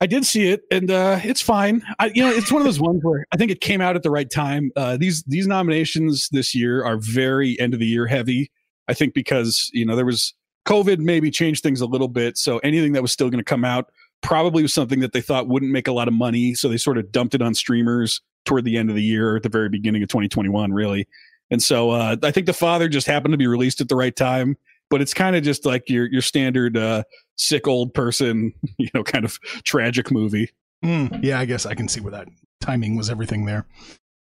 I 0.00 0.06
did 0.06 0.26
see 0.26 0.50
it, 0.50 0.62
and 0.70 0.90
uh, 0.90 1.20
it's 1.22 1.40
fine. 1.40 1.82
I, 1.98 2.12
you 2.14 2.22
know, 2.22 2.30
it's 2.30 2.52
one 2.52 2.60
of 2.60 2.66
those 2.66 2.80
ones 2.80 3.02
where 3.02 3.24
I 3.32 3.38
think 3.38 3.50
it 3.50 3.62
came 3.62 3.80
out 3.80 3.96
at 3.96 4.02
the 4.02 4.10
right 4.10 4.30
time. 4.30 4.70
Uh, 4.76 4.96
these 4.96 5.22
these 5.24 5.46
nominations 5.46 6.28
this 6.30 6.54
year 6.54 6.84
are 6.84 6.98
very 6.98 7.58
end 7.58 7.72
of 7.72 7.80
the 7.80 7.86
year 7.86 8.06
heavy. 8.06 8.50
I 8.88 8.94
think 8.94 9.14
because 9.14 9.70
you 9.72 9.86
know 9.86 9.96
there 9.96 10.04
was 10.04 10.34
COVID 10.66 10.98
maybe 10.98 11.30
changed 11.30 11.62
things 11.62 11.80
a 11.80 11.86
little 11.86 12.08
bit, 12.08 12.36
so 12.36 12.58
anything 12.58 12.92
that 12.92 13.02
was 13.02 13.10
still 13.10 13.30
going 13.30 13.38
to 13.38 13.44
come 13.44 13.64
out 13.64 13.90
probably 14.22 14.62
was 14.62 14.74
something 14.74 15.00
that 15.00 15.12
they 15.12 15.20
thought 15.20 15.48
wouldn't 15.48 15.72
make 15.72 15.88
a 15.88 15.92
lot 15.92 16.08
of 16.08 16.14
money, 16.14 16.54
so 16.54 16.68
they 16.68 16.76
sort 16.76 16.98
of 16.98 17.10
dumped 17.10 17.34
it 17.34 17.40
on 17.40 17.54
streamers 17.54 18.20
toward 18.44 18.64
the 18.64 18.76
end 18.76 18.90
of 18.90 18.96
the 18.96 19.02
year, 19.02 19.36
at 19.36 19.42
the 19.42 19.48
very 19.48 19.68
beginning 19.68 20.02
of 20.02 20.08
2021, 20.08 20.72
really. 20.72 21.06
And 21.50 21.62
so 21.62 21.90
uh, 21.90 22.16
I 22.22 22.30
think 22.30 22.46
the 22.46 22.52
father 22.52 22.88
just 22.88 23.06
happened 23.06 23.32
to 23.32 23.38
be 23.38 23.46
released 23.46 23.80
at 23.80 23.88
the 23.88 23.96
right 23.96 24.14
time, 24.14 24.56
but 24.90 25.00
it's 25.00 25.14
kind 25.14 25.36
of 25.36 25.42
just 25.42 25.64
like 25.64 25.88
your 25.88 26.06
your 26.06 26.22
standard 26.22 26.76
uh, 26.76 27.04
sick 27.36 27.66
old 27.66 27.94
person, 27.94 28.52
you 28.78 28.88
know, 28.94 29.02
kind 29.02 29.24
of 29.24 29.40
tragic 29.64 30.10
movie. 30.10 30.50
Mm, 30.84 31.22
yeah, 31.22 31.38
I 31.38 31.44
guess 31.44 31.66
I 31.66 31.74
can 31.74 31.88
see 31.88 32.00
where 32.00 32.12
that 32.12 32.28
timing 32.60 32.96
was 32.96 33.10
everything 33.10 33.46
there. 33.46 33.66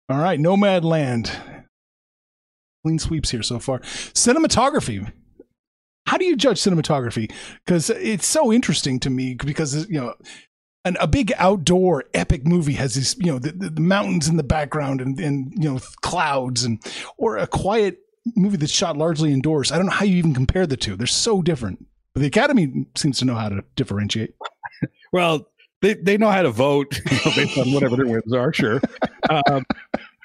All 0.09 0.19
right, 0.19 0.39
Nomadland. 0.39 1.35
Clean 2.85 2.99
sweeps 2.99 3.31
here 3.31 3.43
so 3.43 3.59
far. 3.59 3.79
Cinematography. 3.81 5.11
How 6.07 6.19
do 6.19 6.25
you 6.25 6.37
judge 6.37 6.61
cinematography? 6.61 7.33
Because 7.65 7.91
it's 7.91 8.27
so 8.27 8.53
interesting 8.53 8.99
to 9.01 9.11
me 9.11 9.35
because, 9.35 9.89
you 9.89 10.01
know, 10.01 10.15
a 10.85 11.07
big 11.07 11.33
outdoor 11.37 12.05
epic 12.13 12.45
movie 12.45 12.73
has 12.73 12.95
these, 12.95 13.17
you 13.19 13.31
know, 13.31 13.39
the, 13.39 13.53
the, 13.53 13.71
the 13.71 13.81
mountains 13.81 14.29
in 14.29 14.37
the 14.37 14.43
background 14.43 15.01
and, 15.01 15.19
and, 15.21 15.53
you 15.57 15.71
know, 15.71 15.79
clouds 16.01 16.65
and, 16.65 16.83
or 17.17 17.39
a 17.39 17.47
quiet 17.47 17.99
movie 18.35 18.57
that's 18.57 18.73
shot 18.73 18.97
largely 18.97 19.33
indoors. 19.33 19.71
I 19.71 19.77
don't 19.77 19.87
know 19.87 19.93
how 19.93 20.05
you 20.05 20.17
even 20.17 20.35
compare 20.35 20.67
the 20.67 20.77
two. 20.77 20.97
They're 20.97 21.07
so 21.07 21.41
different. 21.41 21.87
But 22.15 22.21
the 22.21 22.27
Academy 22.27 22.87
seems 22.95 23.19
to 23.21 23.25
know 23.25 23.35
how 23.35 23.49
to 23.49 23.63
differentiate. 23.77 24.35
Well, 25.13 25.47
they, 25.83 25.93
they 25.95 26.17
know 26.17 26.31
how 26.31 26.41
to 26.43 26.51
vote 26.51 26.99
you 27.11 27.17
know, 27.25 27.33
based 27.37 27.59
on 27.59 27.71
whatever 27.73 27.97
their 27.97 28.07
wins 28.07 28.33
are, 28.33 28.51
sure. 28.53 28.81
Um, 29.29 29.63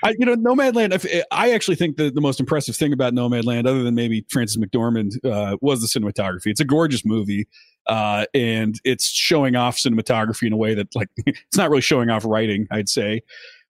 I, 0.02 0.16
you 0.18 0.26
know, 0.26 0.36
Nomadland. 0.36 0.94
if- 0.94 1.24
I 1.30 1.52
actually 1.52 1.76
think 1.76 1.98
the, 1.98 2.10
the 2.10 2.22
most 2.22 2.40
impressive 2.40 2.76
thing 2.76 2.94
about 2.94 3.14
Nomadland, 3.14 3.68
other 3.68 3.84
than 3.84 3.96
maybe 3.96 4.26
Frances 4.30 4.56
McDormand, 4.56 5.24
uh, 5.26 5.58
was 5.62 5.82
the 5.82 5.88
cinematography. 6.00 6.48
It's 6.48 6.62
a 6.62 6.66
gorgeous 6.66 7.04
movie, 7.06 7.48
uh, 7.88 8.26
and 8.34 8.80
it's 8.86 9.08
showing 9.10 9.58
off 9.58 9.76
cinematography 9.78 10.48
in 10.48 10.54
a 10.54 10.58
way 10.58 10.74
that, 10.74 10.96
like, 10.96 11.10
it's 11.26 11.58
not 11.58 11.70
really 11.70 11.82
showing 11.82 12.10
off 12.10 12.24
writing. 12.24 12.66
I'd 12.72 12.88
say. 12.88 13.22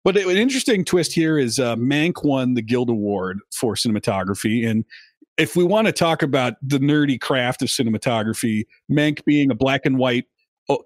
But 0.03 0.15
it- 0.17 0.27
an 0.27 0.37
interesting 0.37 0.85
twist 0.85 1.13
here 1.13 1.39
is 1.39 1.57
uh, 1.59 1.75
Mank 1.77 2.23
won 2.23 2.53
the 2.53 2.61
Guild 2.61 2.89
Award 2.91 3.39
for 3.51 3.73
cinematography, 3.73 4.67
and 4.69 4.85
if 5.37 5.55
we 5.55 5.63
want 5.63 5.87
to 5.87 5.91
talk 5.91 6.23
about 6.23 6.55
the 6.61 6.79
nerdy 6.79 7.19
craft 7.19 7.61
of 7.61 7.69
cinematography, 7.69 8.65
Mank 8.91 9.23
being 9.25 9.51
a 9.51 9.55
black 9.55 9.85
and 9.85 9.97
white 9.97 10.25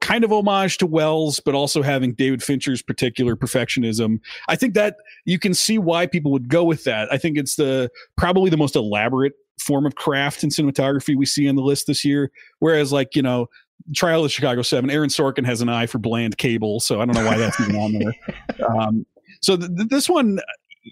kind 0.01 0.23
of 0.23 0.31
homage 0.31 0.77
to 0.77 0.85
Welles, 0.85 1.39
but 1.39 1.55
also 1.55 1.81
having 1.81 2.13
David 2.13 2.43
Fincher's 2.43 2.81
particular 2.81 3.35
perfectionism. 3.35 4.19
I 4.47 4.55
think 4.55 4.75
that 4.75 4.97
you 5.25 5.39
can 5.39 5.53
see 5.53 5.77
why 5.77 6.05
people 6.05 6.31
would 6.31 6.49
go 6.49 6.63
with 6.63 6.83
that. 6.83 7.11
I 7.11 7.17
think 7.17 7.37
it's 7.37 7.55
the 7.55 7.89
probably 8.15 8.49
the 8.49 8.57
most 8.57 8.75
elaborate 8.75 9.33
form 9.59 9.85
of 9.85 9.95
craft 9.95 10.43
and 10.43 10.51
cinematography 10.51 11.15
we 11.15 11.25
see 11.25 11.47
on 11.49 11.55
the 11.55 11.63
list 11.63 11.87
this 11.87 12.05
year. 12.05 12.31
Whereas, 12.59 12.91
like 12.91 13.15
you 13.15 13.21
know, 13.21 13.47
Trial 13.95 14.23
of 14.23 14.31
Chicago 14.31 14.61
Seven, 14.61 14.89
Aaron 14.89 15.09
Sorkin 15.09 15.45
has 15.45 15.61
an 15.61 15.69
eye 15.69 15.87
for 15.87 15.97
bland 15.97 16.37
cable, 16.37 16.79
so 16.79 17.01
I 17.01 17.05
don't 17.05 17.15
know 17.15 17.25
why 17.25 17.37
that's 17.37 17.59
even 17.59 17.75
on 17.75 17.93
there. 17.93 18.13
Um, 18.69 19.05
so 19.41 19.57
th- 19.57 19.71
th- 19.75 19.89
this 19.89 20.07
one, 20.07 20.39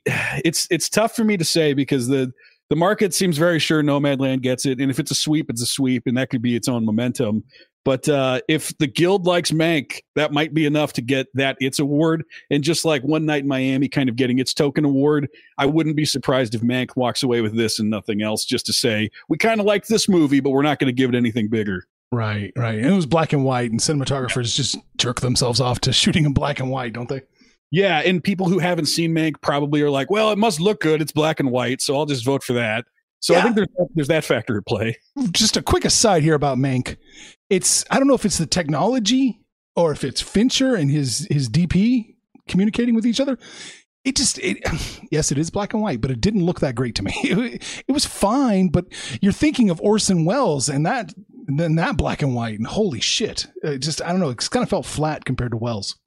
it's 0.06 0.68
it's 0.72 0.90
tough 0.90 1.16
for 1.16 1.24
me 1.24 1.38
to 1.38 1.46
say 1.46 1.74
because 1.74 2.08
the 2.08 2.34
the 2.70 2.76
market 2.76 3.14
seems 3.14 3.38
very 3.38 3.60
sure 3.60 3.82
Nomadland 3.82 4.42
gets 4.42 4.66
it, 4.66 4.80
and 4.80 4.92
if 4.92 5.00
it's 5.00 5.12
a 5.12 5.16
sweep, 5.16 5.50
it's 5.50 5.62
a 5.62 5.66
sweep, 5.66 6.04
and 6.06 6.18
that 6.18 6.30
could 6.30 6.42
be 6.42 6.56
its 6.56 6.68
own 6.68 6.86
momentum. 6.86 7.44
But 7.86 8.08
uh, 8.10 8.42
if 8.48 8.78
the 8.78 8.88
guild 8.88 9.26
likes 9.26 9.52
Mank, 9.52 10.02
that 10.16 10.32
might 10.32 10.54
be 10.54 10.66
enough 10.66 10.94
to 10.94 11.02
get 11.02 11.28
that 11.34 11.58
its 11.60 11.80
award. 11.80 12.24
And 12.52 12.64
just 12.64 12.86
like 12.86 13.02
One 13.04 13.26
Night 13.26 13.44
in 13.44 13.48
Miami 13.48 13.88
kind 13.88 14.10
of 14.10 14.16
getting 14.16 14.38
its 14.38 14.54
token 14.54 14.86
award, 14.86 15.30
I 15.58 15.66
wouldn't 15.66 15.96
be 15.96 16.06
surprised 16.06 16.54
if 16.54 16.62
Mank 16.62 16.96
walks 16.96 17.24
away 17.24 17.42
with 17.42 17.56
this 17.56 17.80
and 17.80 17.90
nothing 17.90 18.22
else, 18.22 18.46
just 18.46 18.66
to 18.68 18.74
say 18.74 19.10
we 19.30 19.38
kind 19.38 19.60
of 19.60 19.66
like 19.66 19.88
this 19.88 20.10
movie, 20.10 20.40
but 20.40 20.52
we're 20.52 20.62
not 20.62 20.78
going 20.78 20.90
to 20.90 20.94
give 20.94 21.10
it 21.10 21.16
anything 21.16 21.50
bigger. 21.50 21.86
Right, 22.12 22.52
right. 22.58 22.78
And 22.78 22.88
it 22.88 22.96
was 22.96 23.06
black 23.06 23.34
and 23.34 23.46
white, 23.46 23.72
and 23.72 23.80
cinematographers 23.80 24.56
just 24.56 24.78
jerk 24.98 25.22
themselves 25.22 25.62
off 25.62 25.80
to 25.82 25.94
shooting 25.94 26.26
in 26.26 26.34
black 26.34 26.60
and 26.60 26.70
white, 26.70 26.94
don't 26.94 27.08
they? 27.08 27.22
Yeah, 27.72 28.00
and 28.00 28.24
people 28.24 28.50
who 28.50 28.60
haven't 28.60 28.88
seen 28.88 29.14
Mank 29.14 29.42
probably 29.42 29.82
are 29.82 29.90
like, 29.90 30.10
"Well, 30.10 30.32
it 30.32 30.38
must 30.38 30.60
look 30.60 30.82
good. 30.82 31.02
It's 31.02 31.12
black 31.12 31.40
and 31.40 31.52
white, 31.52 31.82
so 31.82 31.96
I'll 31.96 32.06
just 32.06 32.26
vote 32.26 32.44
for 32.44 32.54
that." 32.54 32.86
So 33.20 33.34
Yeah. 33.34 33.40
I 33.40 33.44
think 33.44 33.56
there's 33.56 33.68
there's 33.96 34.08
that 34.08 34.24
factor 34.24 34.58
at 34.58 34.66
play. 34.66 34.98
Just 35.32 35.58
a 35.58 35.62
quick 35.62 35.86
aside 35.86 36.24
here 36.24 36.36
about 36.36 36.58
Mank. 36.58 36.98
It's 37.50 37.86
I 37.92 37.98
don't 37.98 38.08
know 38.08 38.14
if 38.14 38.26
it's 38.26 38.38
the 38.38 38.46
technology 38.46 39.40
or 39.76 39.92
if 39.92 40.04
it's 40.04 40.22
Fincher 40.22 40.76
and 40.76 40.90
his 40.90 41.28
his 41.30 41.50
DP 41.50 42.16
communicating 42.48 42.96
with 42.96 43.06
each 43.06 43.20
other. 43.20 43.38
It 44.06 44.16
just 44.16 44.40
it, 44.40 44.58
yes, 45.12 45.32
it 45.32 45.38
is 45.38 45.50
black 45.50 45.74
and 45.74 45.84
white, 45.84 46.02
but 46.02 46.12
it 46.12 46.22
didn't 46.22 46.46
look 46.46 46.62
that 46.62 46.76
great 46.76 46.96
to 46.96 47.04
me. 47.04 47.14
It, 47.24 47.84
it 47.88 47.92
was 47.92 48.06
fine, 48.06 48.70
but 48.70 48.86
you're 49.22 49.32
thinking 49.34 49.70
of 49.70 49.82
Orson 49.82 50.26
Welles 50.26 50.70
and 50.70 50.86
that 50.86 51.14
and 51.48 51.60
then 51.60 51.76
that 51.76 51.98
black 51.98 52.22
and 52.22 52.36
white 52.36 52.58
and 52.58 52.68
holy 52.68 53.02
shit. 53.02 53.48
It 53.64 53.80
just 53.80 54.02
I 54.02 54.10
don't 54.10 54.20
know, 54.20 54.30
it 54.30 54.50
kind 54.50 54.64
of 54.64 54.70
felt 54.70 54.86
flat 54.86 55.26
compared 55.26 55.52
to 55.52 55.58
Welles. 55.58 55.98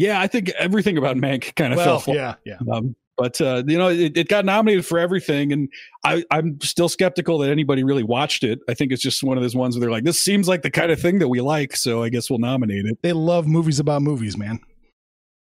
Yeah, 0.00 0.18
I 0.18 0.28
think 0.28 0.48
everything 0.58 0.96
about 0.96 1.18
Mank 1.18 1.54
kind 1.56 1.74
of 1.74 1.78
fell 1.78 1.98
flat. 1.98 2.40
yeah, 2.46 2.56
yeah. 2.58 2.74
Um, 2.74 2.96
but 3.18 3.38
uh, 3.38 3.62
you 3.66 3.76
know, 3.76 3.88
it, 3.88 4.16
it 4.16 4.28
got 4.28 4.46
nominated 4.46 4.86
for 4.86 4.98
everything, 4.98 5.52
and 5.52 5.68
I, 6.04 6.24
I'm 6.30 6.58
still 6.62 6.88
skeptical 6.88 7.36
that 7.40 7.50
anybody 7.50 7.84
really 7.84 8.02
watched 8.02 8.42
it. 8.42 8.60
I 8.66 8.72
think 8.72 8.92
it's 8.92 9.02
just 9.02 9.22
one 9.22 9.36
of 9.36 9.42
those 9.42 9.54
ones 9.54 9.76
where 9.76 9.82
they're 9.82 9.90
like, 9.90 10.04
"This 10.04 10.18
seems 10.18 10.48
like 10.48 10.62
the 10.62 10.70
kind 10.70 10.90
of 10.90 10.98
thing 10.98 11.18
that 11.18 11.28
we 11.28 11.42
like," 11.42 11.76
so 11.76 12.02
I 12.02 12.08
guess 12.08 12.30
we'll 12.30 12.38
nominate 12.38 12.86
it. 12.86 12.96
They 13.02 13.12
love 13.12 13.46
movies 13.46 13.78
about 13.78 14.00
movies, 14.00 14.38
man. 14.38 14.58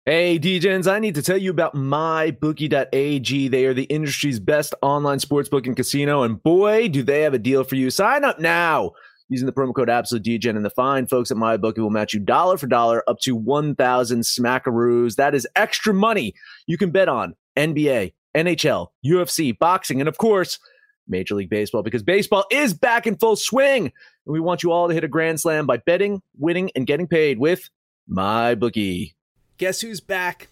Hey, 0.06 0.38
DJs, 0.38 0.92
I 0.92 1.00
need 1.00 1.16
to 1.16 1.22
tell 1.22 1.38
you 1.38 1.50
about 1.50 1.74
mybookie.ag. 1.74 3.48
They 3.48 3.66
are 3.66 3.74
the 3.74 3.84
industry's 3.84 4.42
best 4.42 4.76
online 4.82 5.20
sportsbook 5.20 5.66
and 5.66 5.78
casino, 5.78 6.24
and 6.24 6.44
boy, 6.44 6.90
do 6.90 7.04
they 7.04 7.22
have 7.22 7.34
a 7.34 7.40
deal 7.40 7.64
for 7.64 7.76
you. 7.76 7.90
Sign 7.90 8.26
up 8.26 8.38
now 8.38 8.92
using 9.32 9.46
the 9.46 9.54
promo 9.54 9.74
code 9.74 9.88
AbsoluteDGen, 9.88 10.58
and 10.58 10.66
the 10.66 10.70
fine 10.70 11.08
folks 11.08 11.32
at 11.32 11.38
MyBookie 11.38 11.80
will 11.80 11.90
match 11.90 12.14
you 12.14 12.20
dollar 12.20 12.58
for 12.58 12.68
dollar 12.68 13.02
up 13.10 13.18
to 13.22 13.34
1,000 13.34 14.22
smackaroos. 14.22 15.16
That 15.16 15.34
is 15.34 15.48
extra 15.56 15.94
money 15.94 16.34
you 16.68 16.78
can 16.78 16.92
bet 16.92 17.08
on 17.08 17.36
NBA, 17.58 18.14
NHL, 18.36 18.88
UFC, 19.06 19.58
boxing, 19.58 20.02
and 20.02 20.10
of 20.10 20.18
course, 20.18 20.60
Major 21.08 21.36
League 21.36 21.50
Baseball, 21.50 21.82
because 21.82 22.04
baseball 22.04 22.44
is 22.52 22.74
back 22.74 23.08
in 23.08 23.16
full 23.16 23.38
swing. 23.38 23.86
And 23.86 24.34
we 24.34 24.42
want 24.42 24.64
you 24.64 24.72
all 24.72 24.90
to 24.90 24.94
hit 24.94 25.06
a 25.06 25.08
grand 25.08 25.40
slam 25.40 25.66
by 25.66 25.78
betting, 25.78 26.22
winning, 26.38 26.70
and 26.76 26.86
getting 26.86 27.08
paid 27.08 27.40
with 27.40 27.70
MyBookie. 28.10 29.14
Guess 29.58 29.82
who's 29.82 30.02
back? 30.02 30.50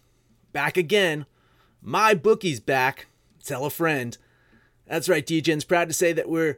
Back 0.53 0.77
again. 0.77 1.25
My 1.81 2.15
bookie's 2.15 2.61
back. 2.61 3.07
Tell 3.43 3.65
a 3.65 3.69
friend. 3.69 4.17
That's 4.87 5.09
right, 5.09 5.25
DJ's 5.25 5.65
proud 5.65 5.89
to 5.89 5.93
say 5.93 6.13
that 6.13 6.29
we're 6.29 6.57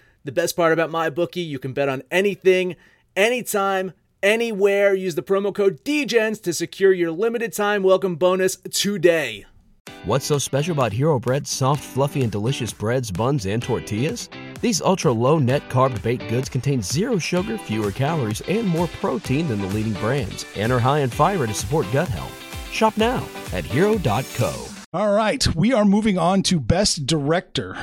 The 0.23 0.31
best 0.31 0.55
part 0.55 0.71
about 0.71 0.91
my 0.91 1.09
bookie, 1.09 1.41
you 1.41 1.57
can 1.57 1.73
bet 1.73 1.89
on 1.89 2.03
anything, 2.11 2.75
anytime, 3.15 3.93
anywhere. 4.21 4.93
Use 4.93 5.15
the 5.15 5.23
promo 5.23 5.53
code 5.53 5.83
DGENS 5.83 6.43
to 6.43 6.53
secure 6.53 6.93
your 6.93 7.11
limited 7.11 7.53
time 7.53 7.81
welcome 7.81 8.17
bonus 8.17 8.57
today. 8.71 9.45
What's 10.05 10.25
so 10.25 10.37
special 10.37 10.73
about 10.73 10.93
Hero 10.93 11.19
Bread's 11.19 11.49
soft, 11.49 11.83
fluffy, 11.83 12.21
and 12.21 12.31
delicious 12.31 12.71
breads, 12.71 13.09
buns, 13.09 13.47
and 13.47 13.63
tortillas? 13.63 14.29
These 14.59 14.81
ultra 14.81 15.11
low 15.11 15.39
net 15.39 15.67
carb 15.69 15.99
baked 16.03 16.29
goods 16.29 16.49
contain 16.49 16.83
zero 16.83 17.17
sugar, 17.17 17.57
fewer 17.57 17.91
calories, 17.91 18.41
and 18.41 18.67
more 18.67 18.87
protein 18.87 19.47
than 19.47 19.59
the 19.59 19.67
leading 19.67 19.93
brands, 19.93 20.45
and 20.55 20.71
are 20.71 20.79
high 20.79 20.99
in 20.99 21.09
fiber 21.09 21.47
to 21.47 21.53
support 21.53 21.87
gut 21.91 22.07
health. 22.07 22.71
Shop 22.71 22.95
now 22.95 23.27
at 23.53 23.65
hero.co. 23.65 24.67
All 24.93 25.13
right, 25.15 25.47
we 25.55 25.73
are 25.73 25.85
moving 25.85 26.19
on 26.19 26.43
to 26.43 26.59
best 26.59 27.07
director. 27.07 27.75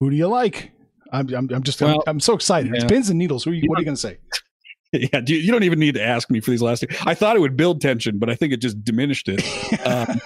Who 0.00 0.10
do 0.10 0.16
you 0.16 0.28
like? 0.28 0.72
I'm 1.12 1.32
I'm, 1.34 1.48
I'm 1.50 1.62
just 1.62 1.80
Well, 1.80 2.02
I'm, 2.06 2.14
I'm 2.14 2.20
so 2.20 2.34
excited. 2.34 2.74
It's 2.74 2.84
pins 2.84 3.08
and 3.10 3.18
needles. 3.18 3.44
Who 3.44 3.50
are 3.50 3.54
you, 3.54 3.68
what 3.68 3.78
are 3.78 3.82
you 3.82 3.84
going 3.84 3.96
to 3.96 4.00
say? 4.00 4.18
yeah, 4.92 5.20
you, 5.26 5.36
you 5.36 5.52
don't 5.52 5.64
even 5.64 5.78
need 5.78 5.94
to 5.94 6.02
ask 6.02 6.30
me 6.30 6.40
for 6.40 6.50
these 6.50 6.62
last 6.62 6.80
two. 6.80 6.86
I 7.06 7.14
thought 7.14 7.36
it 7.36 7.40
would 7.40 7.56
build 7.56 7.80
tension, 7.80 8.18
but 8.18 8.30
I 8.30 8.34
think 8.34 8.52
it 8.52 8.58
just 8.58 8.82
diminished 8.84 9.28
it. 9.28 9.42
Um, 9.84 10.20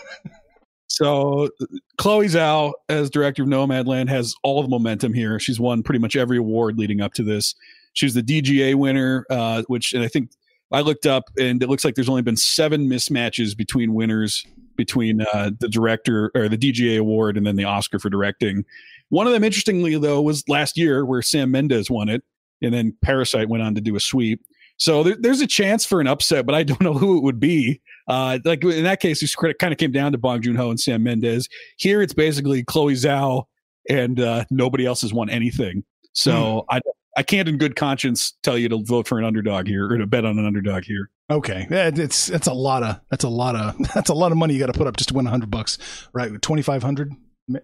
so 0.89 1.49
Chloe 1.97 2.27
Zhao, 2.27 2.73
as 2.89 3.09
director 3.09 3.45
of 3.45 3.49
Nomadland, 3.49 4.09
has 4.11 4.35
all 4.43 4.63
the 4.63 4.69
momentum 4.69 5.15
here. 5.15 5.39
She's 5.39 5.59
won 5.59 5.83
pretty 5.83 5.99
much 5.99 6.17
every 6.17 6.37
award 6.37 6.79
leading 6.79 7.01
up 7.01 7.15
to 7.15 7.23
this. 7.23 7.55
She 7.95 8.07
was 8.07 8.15
the 8.15 8.23
DGA 8.23 8.75
winner, 8.75 9.25
uh, 9.31 9.63
which 9.69 9.95
and 9.95 10.03
I 10.03 10.09
think 10.09 10.31
I 10.71 10.81
looked 10.81 11.07
up, 11.07 11.25
and 11.39 11.63
it 11.63 11.69
looks 11.69 11.85
like 11.85 11.95
there's 11.95 12.09
only 12.09 12.23
been 12.23 12.37
seven 12.37 12.89
mismatches 12.89 13.57
between 13.57 13.95
winners 13.95 14.45
between 14.77 15.23
uh, 15.33 15.51
the 15.61 15.69
director 15.69 16.31
or 16.35 16.49
the 16.49 16.59
DGA 16.59 16.99
award 16.99 17.37
and 17.37 17.47
then 17.47 17.57
the 17.57 17.65
Oscar 17.65 17.99
for 17.99 18.11
directing. 18.11 18.65
One 19.13 19.27
of 19.27 19.35
them, 19.35 19.45
interestingly 19.45 19.99
though, 19.99 20.23
was 20.23 20.43
last 20.49 20.79
year 20.79 21.05
where 21.05 21.21
Sam 21.21 21.51
Mendes 21.51 21.91
won 21.91 22.09
it, 22.09 22.23
and 22.63 22.73
then 22.73 22.97
Parasite 23.03 23.51
went 23.51 23.63
on 23.63 23.75
to 23.75 23.83
do 23.83 23.95
a 23.95 24.01
sweep. 24.01 24.41
So 24.79 25.03
there, 25.03 25.17
there's 25.21 25.43
a 25.43 25.47
chance 25.47 25.85
for 25.85 26.01
an 26.01 26.07
upset, 26.07 26.47
but 26.47 26.55
I 26.55 26.63
don't 26.63 26.81
know 26.81 26.95
who 26.95 27.19
it 27.19 27.23
would 27.23 27.39
be. 27.39 27.83
Uh, 28.09 28.39
like 28.43 28.65
in 28.65 28.85
that 28.85 29.01
case, 29.01 29.23
it 29.23 29.59
kind 29.59 29.71
of 29.71 29.79
came 29.79 29.93
down 29.93 30.13
to 30.13 30.19
Bong 30.19 30.41
Joon 30.41 30.57
Ho 30.57 30.71
and 30.71 30.81
Sam 30.81 31.03
Mendes. 31.03 31.47
Here, 31.77 32.01
it's 32.01 32.15
basically 32.15 32.65
Chloe 32.65 32.95
Zhao, 32.95 33.45
and 33.91 34.19
uh, 34.19 34.47
nobody 34.51 34.87
else 34.87 35.03
has 35.03 35.13
won 35.13 35.29
anything. 35.29 35.85
So 36.15 36.65
I 36.71 36.81
I 37.15 37.23
can't, 37.23 37.51
in 37.51 37.59
good 37.59 37.77
conscience, 37.77 38.33
tell 38.43 38.57
you 38.57 38.71
to 38.71 38.83
vote 38.83 39.07
for 39.07 39.19
an 39.19 39.27
underdog 39.27 39.67
here 39.67 39.93
or 39.93 39.99
to 39.99 40.07
bet 40.07 40.25
on 40.25 40.39
an 40.39 40.47
underdog 40.47 40.85
here. 40.85 41.11
Okay, 41.31 41.67
it's 41.71 42.29
that's 42.29 42.47
a 42.47 42.55
lot 42.55 42.83
of 42.83 42.99
that's 43.11 43.25
a 43.25 43.29
lot 43.29 43.57
of 43.57 43.77
that's 43.95 44.09
a 44.09 44.15
lot 44.15 44.33
of 44.33 44.39
money 44.39 44.55
you 44.55 44.61
got 44.61 44.73
to 44.73 44.79
put 44.79 44.87
up 44.87 44.97
just 44.97 45.11
to 45.11 45.15
win 45.15 45.27
hundred 45.27 45.51
bucks, 45.51 45.77
right? 46.15 46.41
Twenty 46.41 46.63
five 46.63 46.83
hundred. 46.83 47.13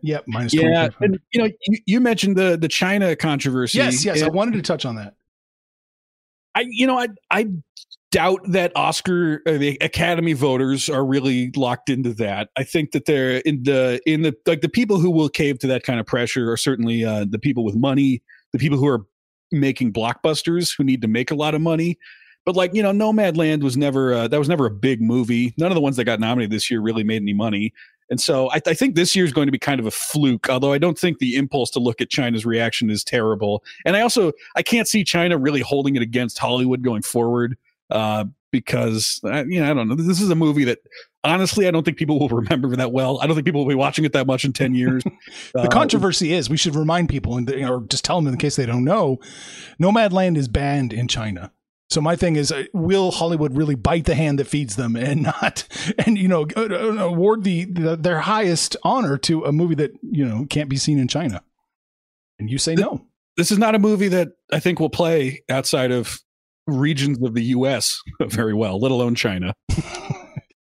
Yep, 0.03 0.24
minus 0.27 0.55
Yeah, 0.55 0.88
and 1.01 1.18
you 1.33 1.42
know, 1.42 1.51
you, 1.66 1.79
you 1.87 2.01
mentioned 2.01 2.37
the 2.37 2.57
the 2.57 2.68
China 2.68 3.16
controversy. 3.16 3.79
Yes, 3.79 4.05
yes, 4.05 4.22
I 4.22 4.29
wanted 4.29 4.55
to 4.55 4.62
touch 4.62 4.85
on 4.85 4.96
that. 4.96 5.14
I 6.55 6.66
you 6.68 6.87
know 6.87 6.98
I 6.98 7.09
I 7.31 7.48
doubt 8.11 8.40
that 8.48 8.72
Oscar 8.74 9.42
uh, 9.46 9.53
the 9.59 9.79
Academy 9.81 10.33
voters 10.33 10.88
are 10.88 11.05
really 11.05 11.51
locked 11.57 11.88
into 11.88 12.12
that. 12.14 12.48
I 12.57 12.64
think 12.64 12.92
that 12.92 13.05
they're 13.05 13.38
in 13.38 13.62
the 13.62 14.01
in 14.07 14.22
the 14.22 14.35
like 14.46 14.61
the 14.61 14.68
people 14.68 14.98
who 14.98 15.11
will 15.11 15.29
cave 15.29 15.59
to 15.61 15.66
that 15.68 15.83
kind 15.83 16.01
of 16.01 16.07
pressure 16.07 16.51
are 16.51 16.57
certainly 16.57 17.05
uh, 17.05 17.27
the 17.29 17.38
people 17.38 17.64
with 17.64 17.77
money, 17.77 18.22
the 18.53 18.59
people 18.59 18.79
who 18.79 18.87
are 18.88 19.05
making 19.53 19.92
blockbusters 19.92 20.74
who 20.77 20.85
need 20.85 21.03
to 21.03 21.09
make 21.09 21.31
a 21.31 21.35
lot 21.35 21.55
of 21.55 21.61
money. 21.61 21.98
But 22.44 22.57
like 22.57 22.74
you 22.74 22.83
know, 22.83 22.92
Nomadland 22.92 23.62
was 23.62 23.77
never 23.77 24.14
uh, 24.14 24.29
that 24.29 24.38
was 24.38 24.48
never 24.48 24.66
a 24.66 24.70
big 24.70 25.03
movie. 25.03 25.55
None 25.59 25.70
of 25.70 25.74
the 25.74 25.81
ones 25.81 25.96
that 25.96 26.05
got 26.05 26.20
nominated 26.20 26.51
this 26.51 26.70
year 26.70 26.81
really 26.81 27.05
made 27.05 27.22
any 27.22 27.35
money. 27.35 27.72
And 28.11 28.21
so 28.21 28.51
I, 28.51 28.61
I 28.66 28.75
think 28.75 28.94
this 28.94 29.14
year 29.14 29.25
is 29.25 29.33
going 29.33 29.47
to 29.47 29.53
be 29.53 29.59
kind 29.59 29.81
of 29.81 29.87
a 29.87 29.90
fluke. 29.90 30.49
Although 30.49 30.73
I 30.73 30.79
don't 30.79 30.99
think 30.99 31.18
the 31.18 31.37
impulse 31.37 31.71
to 31.73 31.79
look 31.79 32.01
at 32.01 32.11
China's 32.11 32.47
reaction 32.47 32.90
is 32.90 33.05
terrible. 33.05 33.62
And 33.85 33.97
I 33.97 34.01
also 34.01 34.33
I 34.57 34.62
can't 34.62 34.88
see 34.88 35.05
China 35.05 35.38
really 35.38 35.61
holding 35.61 35.97
it 35.97 36.03
against 36.03 36.38
Hollywood 36.38 36.83
going 36.83 37.03
forward. 37.03 37.57
Uh, 37.90 38.25
because 38.51 39.21
uh, 39.25 39.44
you 39.47 39.61
know 39.61 39.71
I 39.71 39.75
don't 39.75 39.88
know. 39.88 39.94
This 39.94 40.21
is 40.21 40.31
a 40.31 40.35
movie 40.35 40.64
that 40.64 40.79
honestly 41.25 41.68
I 41.68 41.71
don't 41.71 41.85
think 41.85 41.97
people 41.97 42.18
will 42.18 42.29
remember 42.40 42.75
that 42.77 42.92
well. 42.92 43.21
I 43.21 43.27
don't 43.27 43.35
think 43.35 43.44
people 43.44 43.62
will 43.62 43.68
be 43.68 43.75
watching 43.75 44.05
it 44.05 44.12
that 44.12 44.27
much 44.27 44.44
in 44.44 44.53
ten 44.53 44.75
years. 44.75 45.05
the 45.53 45.61
uh, 45.61 45.68
controversy 45.68 46.33
is 46.33 46.49
we 46.49 46.57
should 46.57 46.75
remind 46.75 47.09
people 47.09 47.37
and 47.37 47.51
or 47.51 47.83
just 47.83 48.05
tell 48.05 48.21
them 48.21 48.33
in 48.33 48.38
case 48.38 48.57
they 48.57 48.66
don't 48.66 48.85
know, 48.85 49.18
Nomadland 49.81 50.37
is 50.37 50.49
banned 50.49 50.92
in 50.92 51.09
China. 51.09 51.53
So 51.90 52.03
my 52.03 52.16
thing 52.16 52.37
is, 52.37 52.53
uh, 52.53 52.64
will 52.74 53.11
Hollywood 53.11 53.57
really 53.57 53.74
bite 53.74 54.05
the 54.05 54.14
hand 54.14 54.38
that 54.38 54.46
feeds 54.46 54.77
them 54.77 54.94
and 54.94 55.22
not, 55.42 55.66
and 56.05 56.18
you 56.18 56.29
know, 56.29 56.46
award 56.57 57.44
the, 57.44 57.64
the 57.64 57.96
their 57.96 58.20
highest 58.20 58.77
honor 58.83 59.16
to 59.18 59.44
a 59.44 59.53
movie 59.53 59.74
that 59.77 59.92
you 60.03 60.24
know 60.24 60.46
can't 60.48 60.68
be 60.68 60.77
seen 60.77 60.98
in 60.98 61.09
China? 61.09 61.42
And 62.38 62.51
you 62.51 62.59
say 62.59 62.74
no. 62.74 63.05
This 63.37 63.51
is 63.51 63.59
not 63.59 63.74
a 63.74 63.79
movie 63.79 64.09
that 64.09 64.29
I 64.53 64.61
think 64.61 64.81
will 64.81 64.90
play 64.90 65.42
outside 65.48 65.92
of 65.92 66.18
regions 66.66 67.22
of 67.22 67.35
the 67.35 67.44
U.S. 67.44 68.01
very 68.20 68.55
well, 68.55 68.79
let 68.81 68.92
alone 68.92 69.14
China. 69.14 69.55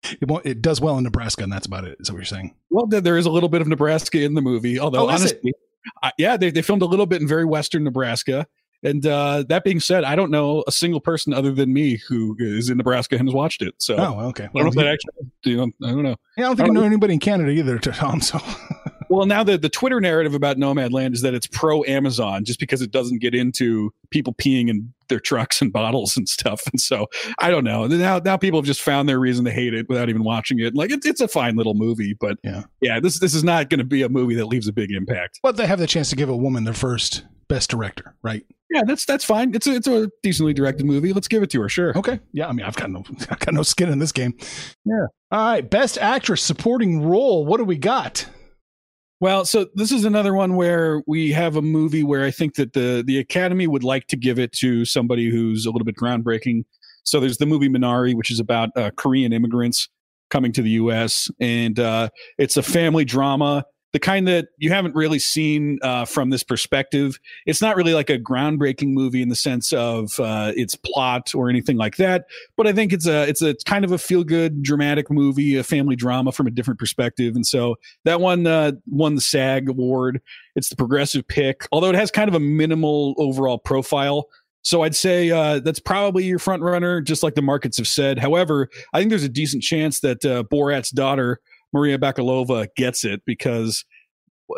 it, 0.05 0.31
it 0.45 0.63
does 0.63 0.81
well 0.81 0.97
in 0.99 1.05
Nebraska, 1.05 1.43
and 1.43 1.53
that's 1.53 1.67
about 1.67 1.85
it. 1.85 1.97
Is 2.01 2.07
that 2.07 2.13
what 2.13 2.19
you're 2.19 2.25
saying? 2.25 2.55
Well, 2.71 2.87
there 2.87 3.17
is 3.17 3.27
a 3.27 3.31
little 3.31 3.49
bit 3.49 3.61
of 3.61 3.69
Nebraska 3.69 4.21
in 4.23 4.35
the 4.35 4.43
movie, 4.43 4.79
although 4.79 5.07
oh, 5.07 5.09
honestly, 5.09 5.53
I, 6.03 6.13
yeah, 6.19 6.37
they, 6.37 6.51
they 6.51 6.63
filmed 6.63 6.83
a 6.83 6.87
little 6.87 7.07
bit 7.07 7.21
in 7.21 7.29
very 7.29 7.45
western 7.45 7.85
Nebraska. 7.85 8.47
And 8.83 9.07
uh, 9.07 9.45
that 9.49 9.65
being 9.65 9.81
said, 9.81 10.05
I 10.05 10.15
don't 10.15 10.31
know 10.31 10.63
a 10.67 10.73
single 10.73 11.01
person 11.01 11.33
other 11.33 11.53
than 11.53 11.73
me 11.73 11.97
who 12.09 12.37
is 12.39 12.71
in 12.71 12.77
Nebraska 12.77 13.17
and 13.17 13.29
has 13.29 13.35
watched 13.35 13.63
it. 13.63 13.75
So, 13.79 13.97
oh, 13.97 14.29
okay. 14.29 14.45
I 14.45 14.47
don't 14.55 14.63
know 14.63 14.69
if 14.69 14.75
that 14.75 14.87
actually, 14.87 15.13
you 15.45 15.57
know, 15.57 15.73
I 15.85 15.93
don't 15.93 16.03
know. 16.03 16.17
Yeah, 16.37 16.45
I 16.45 16.49
don't 16.49 16.57
think 16.57 16.65
I, 16.65 16.67
don't 16.69 16.77
I 16.77 16.81
know 16.81 16.87
anybody 16.87 17.15
in 17.15 17.21
Canada 17.21 17.51
either, 17.51 17.79
Tom. 17.81 18.21
So, 18.21 18.39
well, 19.09 19.27
now 19.27 19.43
the 19.43 19.57
the 19.57 19.69
Twitter 19.69 20.01
narrative 20.01 20.35
about 20.35 20.57
Nomadland 20.57 21.15
is 21.15 21.23
that 21.23 21.35
it's 21.35 21.47
pro 21.47 21.85
Amazon, 21.85 22.45
just 22.45 22.61
because 22.61 22.83
it 22.83 22.91
doesn't 22.91 23.21
get 23.21 23.35
into 23.35 23.93
people 24.11 24.35
peeing 24.35 24.69
in 24.69 24.93
their 25.09 25.21
trucks 25.21 25.63
and 25.63 25.73
bottles 25.73 26.17
and 26.17 26.29
stuff. 26.29 26.63
And 26.71 26.81
so 26.81 27.07
I 27.39 27.51
don't 27.51 27.65
know. 27.65 27.87
Now 27.87 28.19
now 28.19 28.37
people 28.37 28.61
have 28.61 28.67
just 28.67 28.83
found 28.83 29.09
their 29.09 29.19
reason 29.19 29.45
to 29.45 29.51
hate 29.51 29.75
it 29.75 29.89
without 29.89 30.09
even 30.09 30.25
watching 30.25 30.61
it. 30.61 30.75
Like 30.75 30.91
it's 30.91 31.07
it's 31.07 31.21
a 31.21 31.29
fine 31.29 31.57
little 31.57 31.75
movie, 31.75 32.15
but 32.15 32.39
yeah, 32.43 32.65
yeah, 32.81 33.01
this 33.01 33.19
this 33.19 33.35
is 33.35 33.45
not 33.45 33.71
going 33.71 33.79
to 33.79 33.85
be 33.85 34.03
a 34.03 34.09
movie 34.09 34.35
that 34.35 34.47
leaves 34.47 34.69
a 34.69 34.73
big 34.73 34.91
impact. 34.91 35.41
But 35.43 35.57
they 35.57 35.67
have 35.67 35.79
the 35.79 35.87
chance 35.87 36.11
to 36.11 36.17
give 36.17 36.29
a 36.29 36.37
woman 36.37 36.65
their 36.65 36.75
first 36.75 37.25
best 37.49 37.71
director, 37.71 38.15
right? 38.23 38.45
Yeah, 38.71 38.83
that's 38.85 39.05
that's 39.05 39.25
fine. 39.25 39.55
It's 39.55 39.67
a 39.67 39.77
it's 39.77 39.87
a 39.87 40.11
decently 40.23 40.53
directed 40.53 40.87
movie. 40.87 41.13
Let's 41.13 41.29
give 41.29 41.43
it 41.43 41.51
to 41.51 41.63
her. 41.63 41.69
Sure. 41.69 41.97
Okay. 41.97 42.21
Yeah. 42.33 42.49
I 42.49 42.53
mean, 42.53 42.67
I've 42.67 42.77
got 42.77 42.91
no 42.91 43.05
I've 43.31 43.39
got 43.39 43.55
no 43.55 43.63
skin 43.63 43.89
in 43.89 43.99
this 43.99 44.13
game. 44.13 44.35
Yeah. 44.85 45.07
All 45.31 45.47
right. 45.47 45.69
Best 45.69 45.99
actress 45.99 46.43
supporting 46.43 47.03
role. 47.03 47.47
What 47.47 47.59
do 47.59 47.65
we 47.65 47.77
got? 47.77 48.27
Well, 49.19 49.47
so 49.47 49.67
this 49.75 49.93
is 49.93 50.05
another 50.05 50.35
one 50.35 50.57
where 50.57 51.03
we 51.07 51.33
have 51.33 51.57
a 51.57 51.63
movie 51.63 52.05
where 52.05 52.25
I 52.25 52.31
think 52.31 52.55
that 52.57 52.75
the 52.75 53.03
the 53.07 53.19
Academy 53.19 53.67
would 53.67 53.85
like 53.85 54.09
to 54.09 54.17
give 54.17 54.39
it 54.39 54.53
to 54.55 54.85
somebody 54.85 55.31
who's 55.31 55.65
a 55.65 55.71
little 55.71 55.87
bit 55.87 55.97
groundbreaking. 55.97 56.65
So 57.05 57.21
there's 57.21 57.39
the 57.39 57.47
movie 57.47 57.69
Minari, 57.69 58.15
which 58.15 58.31
is 58.31 58.41
about 58.41 58.71
uh, 58.77 58.91
Korean 58.97 59.33
immigrants 59.33 59.89
coming 60.29 60.53
to 60.53 60.61
the 60.61 60.71
U.S. 60.71 61.31
and 61.41 61.79
uh, 61.79 62.09
it's 62.37 62.57
a 62.57 62.63
family 62.63 63.05
drama 63.05 63.65
the 63.97 64.01
kind 64.01 64.29
that 64.29 64.49
you 64.59 64.69
haven't 64.69 64.95
really 64.95 65.19
seen 65.19 65.79
uh, 65.81 66.05
from 66.05 66.29
this 66.29 66.43
perspective. 66.43 67.19
It's 67.47 67.63
not 67.63 67.77
really 67.77 67.95
like 67.95 68.11
a 68.11 68.19
groundbreaking 68.19 68.93
movie 68.93 69.23
in 69.23 69.31
the 69.31 69.35
sense 69.35 69.73
of 69.73 70.21
uh, 70.21 70.53
its 70.55 70.75
plot 70.75 71.35
or 71.35 71.49
anything 71.49 71.79
like 71.79 71.97
that, 71.97 72.27
but 72.59 72.67
I 72.67 72.75
think 72.75 72.93
it's 72.93 73.07
a 73.07 73.27
it's 73.27 73.41
a 73.41 73.55
kind 73.65 73.87
of 73.87 73.93
a 73.93 73.97
feel 73.97 74.23
good 74.23 74.63
dramatic 74.63 75.11
movie, 75.11 75.57
a 75.57 75.65
family 75.65 75.97
drama 75.97 76.31
from 76.31 76.47
a 76.47 76.51
different 76.51 76.79
perspective, 76.79 77.37
and 77.37 77.47
so 77.47 77.77
that 78.05 78.21
one 78.21 78.47
uh, 78.47 78.73
won 78.87 79.15
the 79.15 79.23
SAG 79.23 79.71
award. 79.71 80.21
It's 80.57 80.69
the 80.69 80.77
progressive 80.77 81.27
pick, 81.27 81.67
although 81.73 81.89
it 81.89 81.97
has 81.97 82.11
kind 82.11 82.29
of 82.29 82.35
a 82.35 82.41
minimal 82.41 83.15
overall 83.17 83.57
profile. 83.57 84.29
So 84.61 84.83
I'd 84.83 84.97
say 84.97 85.31
uh, 85.31 85.61
that's 85.61 85.79
probably 85.79 86.25
your 86.25 86.39
front 86.39 86.63
runner, 86.63 87.01
just 87.01 87.23
like 87.23 87.35
the 87.35 87.41
markets 87.41 87.79
have 87.79 87.89
said. 87.89 88.19
However, 88.19 88.69
I 88.93 88.99
think 88.99 89.09
there's 89.09 89.25
a 89.25 89.29
decent 89.31 89.63
chance 89.63 90.01
that 90.01 90.23
uh, 90.23 90.43
Borat's 90.43 90.91
daughter 90.91 91.41
Maria 91.73 91.99
Bakalova 91.99 92.69
gets 92.77 93.05
it 93.05 93.23
because 93.27 93.85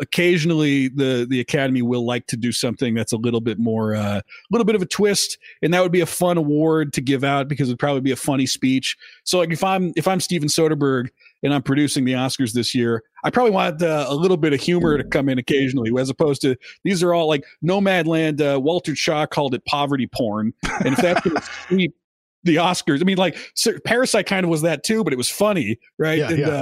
occasionally 0.01 0.87
the 0.89 1.25
the 1.29 1.39
academy 1.39 1.81
will 1.81 2.05
like 2.05 2.27
to 2.27 2.37
do 2.37 2.51
something 2.51 2.93
that's 2.93 3.11
a 3.11 3.17
little 3.17 3.41
bit 3.41 3.57
more 3.57 3.93
a 3.93 3.99
uh, 3.99 4.21
little 4.51 4.65
bit 4.65 4.75
of 4.75 4.81
a 4.81 4.85
twist 4.85 5.37
and 5.61 5.73
that 5.73 5.81
would 5.81 5.91
be 5.91 6.01
a 6.01 6.05
fun 6.05 6.37
award 6.37 6.93
to 6.93 7.01
give 7.01 7.23
out 7.23 7.47
because 7.47 7.69
it'd 7.69 7.79
probably 7.79 8.01
be 8.01 8.11
a 8.11 8.15
funny 8.15 8.45
speech. 8.45 8.95
So 9.23 9.39
like 9.39 9.51
if 9.51 9.63
i'm 9.63 9.91
if 9.95 10.07
i'm 10.07 10.19
steven 10.19 10.47
soderbergh 10.47 11.09
and 11.43 11.53
i'm 11.53 11.63
producing 11.63 12.05
the 12.05 12.13
oscars 12.13 12.53
this 12.53 12.75
year 12.75 13.03
i 13.23 13.29
probably 13.29 13.51
want 13.51 13.81
uh, 13.81 14.05
a 14.07 14.15
little 14.15 14.37
bit 14.37 14.53
of 14.53 14.59
humor 14.59 14.97
to 14.97 15.03
come 15.03 15.29
in 15.29 15.39
occasionally 15.39 15.91
as 15.99 16.09
opposed 16.09 16.41
to 16.41 16.55
these 16.83 17.01
are 17.01 17.13
all 17.13 17.27
like 17.27 17.43
nomadland 17.63 18.41
uh, 18.41 18.59
walter 18.59 18.93
Chaw 18.93 19.25
called 19.25 19.53
it 19.53 19.65
poverty 19.65 20.07
porn. 20.07 20.53
And 20.85 20.93
if 20.93 20.97
that's 20.97 21.21
going 21.21 21.35
to 21.41 21.49
sweep 21.67 21.95
the 22.43 22.57
oscars 22.57 23.01
i 23.01 23.03
mean 23.03 23.17
like 23.17 23.37
parasite 23.85 24.27
kind 24.27 24.43
of 24.43 24.49
was 24.49 24.61
that 24.61 24.83
too 24.83 25.03
but 25.03 25.13
it 25.13 25.17
was 25.17 25.29
funny 25.29 25.79
right? 25.97 26.19
Yeah, 26.19 26.29
and, 26.29 26.39
yeah. 26.39 26.61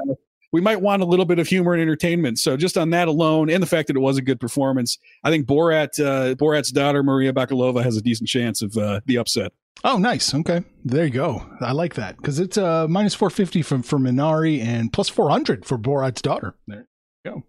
We 0.54 0.62
might 0.62 0.82
want 0.82 1.02
a 1.02 1.06
little 1.06 1.26
bit 1.26 1.40
of 1.40 1.48
humor 1.48 1.74
and 1.74 1.82
entertainment. 1.82 2.40
So 2.40 2.56
just 2.56 2.78
on 2.78 2.92
that 2.92 3.08
alone, 3.08 3.50
and 3.50 3.62
the 3.62 3.68
fact 3.68 3.88
that 3.88 3.98
it 3.98 4.00
was 4.00 4.18
a 4.18 4.22
good 4.22 4.40
performance, 4.40 4.98
I 5.24 5.30
think 5.30 5.46
Borat, 5.46 6.00
uh, 6.00 6.36
Borat's 6.36 6.72
daughter 6.72 7.04
Maria 7.04 7.34
Bakalova 7.34 7.84
has 7.84 7.98
a 7.98 8.02
decent 8.02 8.30
chance 8.30 8.62
of 8.62 8.78
uh, 8.78 9.02
the 9.06 9.18
upset. 9.18 9.52
Oh, 9.84 9.98
nice. 9.98 10.34
Okay, 10.34 10.64
there 10.86 11.06
you 11.06 11.12
go. 11.12 11.46
I 11.62 11.72
like 11.72 11.96
that 11.96 12.18
because 12.18 12.40
it's 12.40 12.58
uh, 12.58 12.88
minus 12.88 13.14
four 13.14 13.30
fifty 13.30 13.62
from 13.62 13.84
for 13.84 14.00
Minari 14.00 14.62
and 14.62 14.92
plus 14.92 15.10
four 15.10 15.30
hundred 15.30 15.66
for 15.66 15.78
Borat's 15.78 16.22
daughter. 16.22 16.56
There 16.68 16.88
you 17.24 17.32
go. 17.32 17.44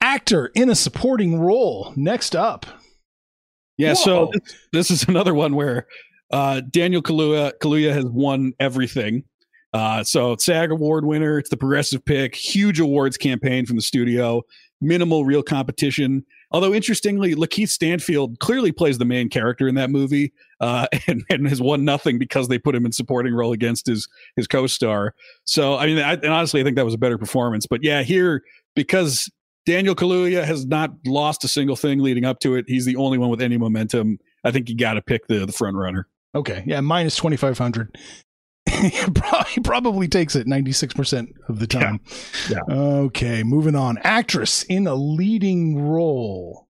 Actor 0.00 0.50
in 0.54 0.70
a 0.70 0.74
supporting 0.74 1.38
role. 1.38 1.92
Next 1.96 2.34
up. 2.34 2.66
Yeah. 3.76 3.90
Whoa. 3.90 3.94
So 3.94 4.30
this, 4.32 4.54
this, 4.72 4.90
is 4.90 5.04
another 5.08 5.34
one 5.34 5.54
where 5.54 5.86
uh, 6.30 6.62
Daniel 6.70 7.02
Kaluuya 7.02 7.52
Kaluuya 7.60 7.92
has 7.92 8.06
won 8.06 8.52
everything. 8.58 9.24
Uh, 9.74 10.04
so 10.04 10.36
SAG 10.36 10.70
award 10.70 11.04
winner. 11.04 11.36
It's 11.36 11.50
the 11.50 11.56
progressive 11.56 12.04
pick. 12.04 12.36
Huge 12.36 12.78
awards 12.78 13.16
campaign 13.16 13.66
from 13.66 13.74
the 13.74 13.82
studio. 13.82 14.42
Minimal 14.80 15.24
real 15.24 15.42
competition. 15.42 16.24
Although 16.52 16.72
interestingly, 16.72 17.34
Lakeith 17.34 17.70
Stanfield 17.70 18.38
clearly 18.38 18.70
plays 18.70 18.98
the 18.98 19.04
main 19.04 19.28
character 19.28 19.66
in 19.66 19.74
that 19.74 19.90
movie, 19.90 20.32
uh, 20.60 20.86
and, 21.08 21.24
and, 21.28 21.48
has 21.48 21.60
won 21.60 21.84
nothing 21.84 22.18
because 22.18 22.46
they 22.46 22.58
put 22.58 22.76
him 22.76 22.86
in 22.86 22.92
supporting 22.92 23.34
role 23.34 23.52
against 23.52 23.86
his 23.86 24.08
his 24.36 24.46
co-star. 24.46 25.14
So 25.44 25.76
I 25.76 25.86
mean, 25.86 25.98
I, 25.98 26.12
and 26.12 26.26
honestly, 26.26 26.60
I 26.60 26.64
think 26.64 26.76
that 26.76 26.84
was 26.84 26.94
a 26.94 26.98
better 26.98 27.18
performance. 27.18 27.66
But 27.66 27.82
yeah, 27.82 28.04
here 28.04 28.44
because 28.76 29.28
Daniel 29.66 29.96
Kaluuya 29.96 30.44
has 30.44 30.64
not 30.66 30.92
lost 31.04 31.42
a 31.42 31.48
single 31.48 31.76
thing 31.76 31.98
leading 31.98 32.24
up 32.24 32.38
to 32.40 32.54
it. 32.54 32.66
He's 32.68 32.84
the 32.84 32.96
only 32.96 33.18
one 33.18 33.30
with 33.30 33.42
any 33.42 33.58
momentum. 33.58 34.18
I 34.44 34.52
think 34.52 34.68
you 34.68 34.76
got 34.76 34.94
to 34.94 35.02
pick 35.02 35.26
the 35.26 35.46
the 35.46 35.52
front 35.52 35.76
runner. 35.76 36.06
Okay, 36.36 36.62
yeah, 36.64 36.80
minus 36.80 37.16
twenty 37.16 37.36
five 37.36 37.58
hundred. 37.58 37.96
he 39.48 39.60
probably 39.60 40.08
takes 40.08 40.36
it 40.36 40.46
96% 40.46 41.28
of 41.48 41.58
the 41.58 41.66
time. 41.66 42.00
Yeah. 42.48 42.58
yeah. 42.68 42.74
Okay, 42.74 43.42
moving 43.42 43.74
on. 43.74 43.98
Actress 43.98 44.62
in 44.64 44.86
a 44.86 44.94
leading 44.94 45.80
role. 45.80 46.68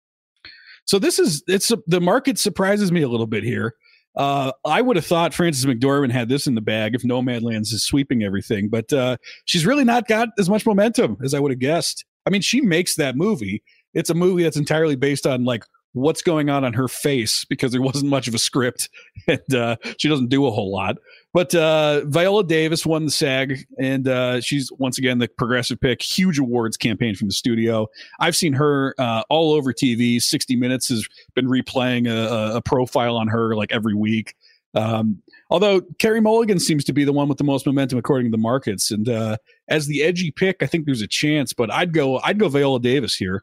So 0.84 0.98
this 0.98 1.18
is 1.18 1.42
it's 1.46 1.72
the 1.86 2.00
market 2.00 2.38
surprises 2.38 2.90
me 2.90 3.02
a 3.02 3.08
little 3.08 3.26
bit 3.26 3.44
here. 3.44 3.74
Uh, 4.14 4.52
I 4.64 4.82
would 4.82 4.96
have 4.96 5.06
thought 5.06 5.32
Frances 5.32 5.64
McDormand 5.64 6.12
had 6.12 6.28
this 6.28 6.46
in 6.46 6.54
the 6.54 6.60
bag 6.60 6.94
if 6.94 7.02
Nomadlands 7.02 7.72
is 7.72 7.84
sweeping 7.84 8.22
everything, 8.22 8.68
but 8.68 8.92
uh, 8.92 9.16
she's 9.46 9.64
really 9.64 9.84
not 9.84 10.06
got 10.06 10.28
as 10.38 10.50
much 10.50 10.66
momentum 10.66 11.16
as 11.24 11.32
I 11.32 11.40
would 11.40 11.50
have 11.50 11.60
guessed. 11.60 12.04
I 12.26 12.30
mean, 12.30 12.42
she 12.42 12.60
makes 12.60 12.96
that 12.96 13.16
movie. 13.16 13.62
It's 13.94 14.10
a 14.10 14.14
movie 14.14 14.42
that's 14.42 14.56
entirely 14.56 14.96
based 14.96 15.26
on 15.26 15.44
like 15.44 15.64
what's 15.92 16.22
going 16.22 16.48
on 16.48 16.64
on 16.64 16.72
her 16.72 16.88
face 16.88 17.44
because 17.44 17.72
there 17.72 17.82
wasn't 17.82 18.10
much 18.10 18.26
of 18.26 18.34
a 18.34 18.38
script 18.38 18.88
and 19.28 19.54
uh, 19.54 19.76
she 19.98 20.08
doesn't 20.08 20.28
do 20.28 20.46
a 20.46 20.50
whole 20.50 20.72
lot. 20.72 20.96
But 21.34 21.54
uh, 21.54 22.02
Viola 22.04 22.44
Davis 22.44 22.84
won 22.84 23.06
the 23.06 23.10
SAG, 23.10 23.64
and 23.78 24.06
uh, 24.06 24.42
she's 24.42 24.70
once 24.72 24.98
again 24.98 25.18
the 25.18 25.28
progressive 25.28 25.80
pick. 25.80 26.02
Huge 26.02 26.38
awards 26.38 26.76
campaign 26.76 27.14
from 27.14 27.28
the 27.28 27.34
studio. 27.34 27.88
I've 28.20 28.36
seen 28.36 28.52
her 28.52 28.94
uh, 28.98 29.22
all 29.30 29.52
over 29.52 29.72
TV. 29.72 30.20
60 30.20 30.56
Minutes 30.56 30.88
has 30.90 31.06
been 31.34 31.46
replaying 31.46 32.06
a, 32.06 32.56
a 32.56 32.60
profile 32.60 33.16
on 33.16 33.28
her 33.28 33.56
like 33.56 33.72
every 33.72 33.94
week. 33.94 34.34
Um, 34.74 35.22
although 35.50 35.80
Carey 35.98 36.20
Mulligan 36.20 36.58
seems 36.58 36.84
to 36.84 36.92
be 36.92 37.04
the 37.04 37.12
one 37.12 37.28
with 37.28 37.38
the 37.38 37.44
most 37.44 37.66
momentum 37.66 37.98
according 37.98 38.26
to 38.26 38.30
the 38.30 38.42
markets, 38.42 38.90
and 38.90 39.08
uh, 39.08 39.38
as 39.68 39.86
the 39.86 40.02
edgy 40.02 40.30
pick, 40.30 40.62
I 40.62 40.66
think 40.66 40.84
there's 40.84 41.02
a 41.02 41.06
chance. 41.06 41.54
But 41.54 41.70
I'd 41.70 41.94
go, 41.94 42.20
I'd 42.20 42.38
go 42.38 42.48
Viola 42.48 42.80
Davis 42.80 43.16
here. 43.16 43.42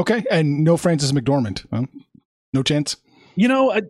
Okay, 0.00 0.24
and 0.30 0.64
no 0.64 0.78
Frances 0.78 1.12
McDormand. 1.12 1.66
No 2.54 2.62
chance. 2.62 2.96
You 3.36 3.48
know, 3.48 3.70
I, 3.70 3.82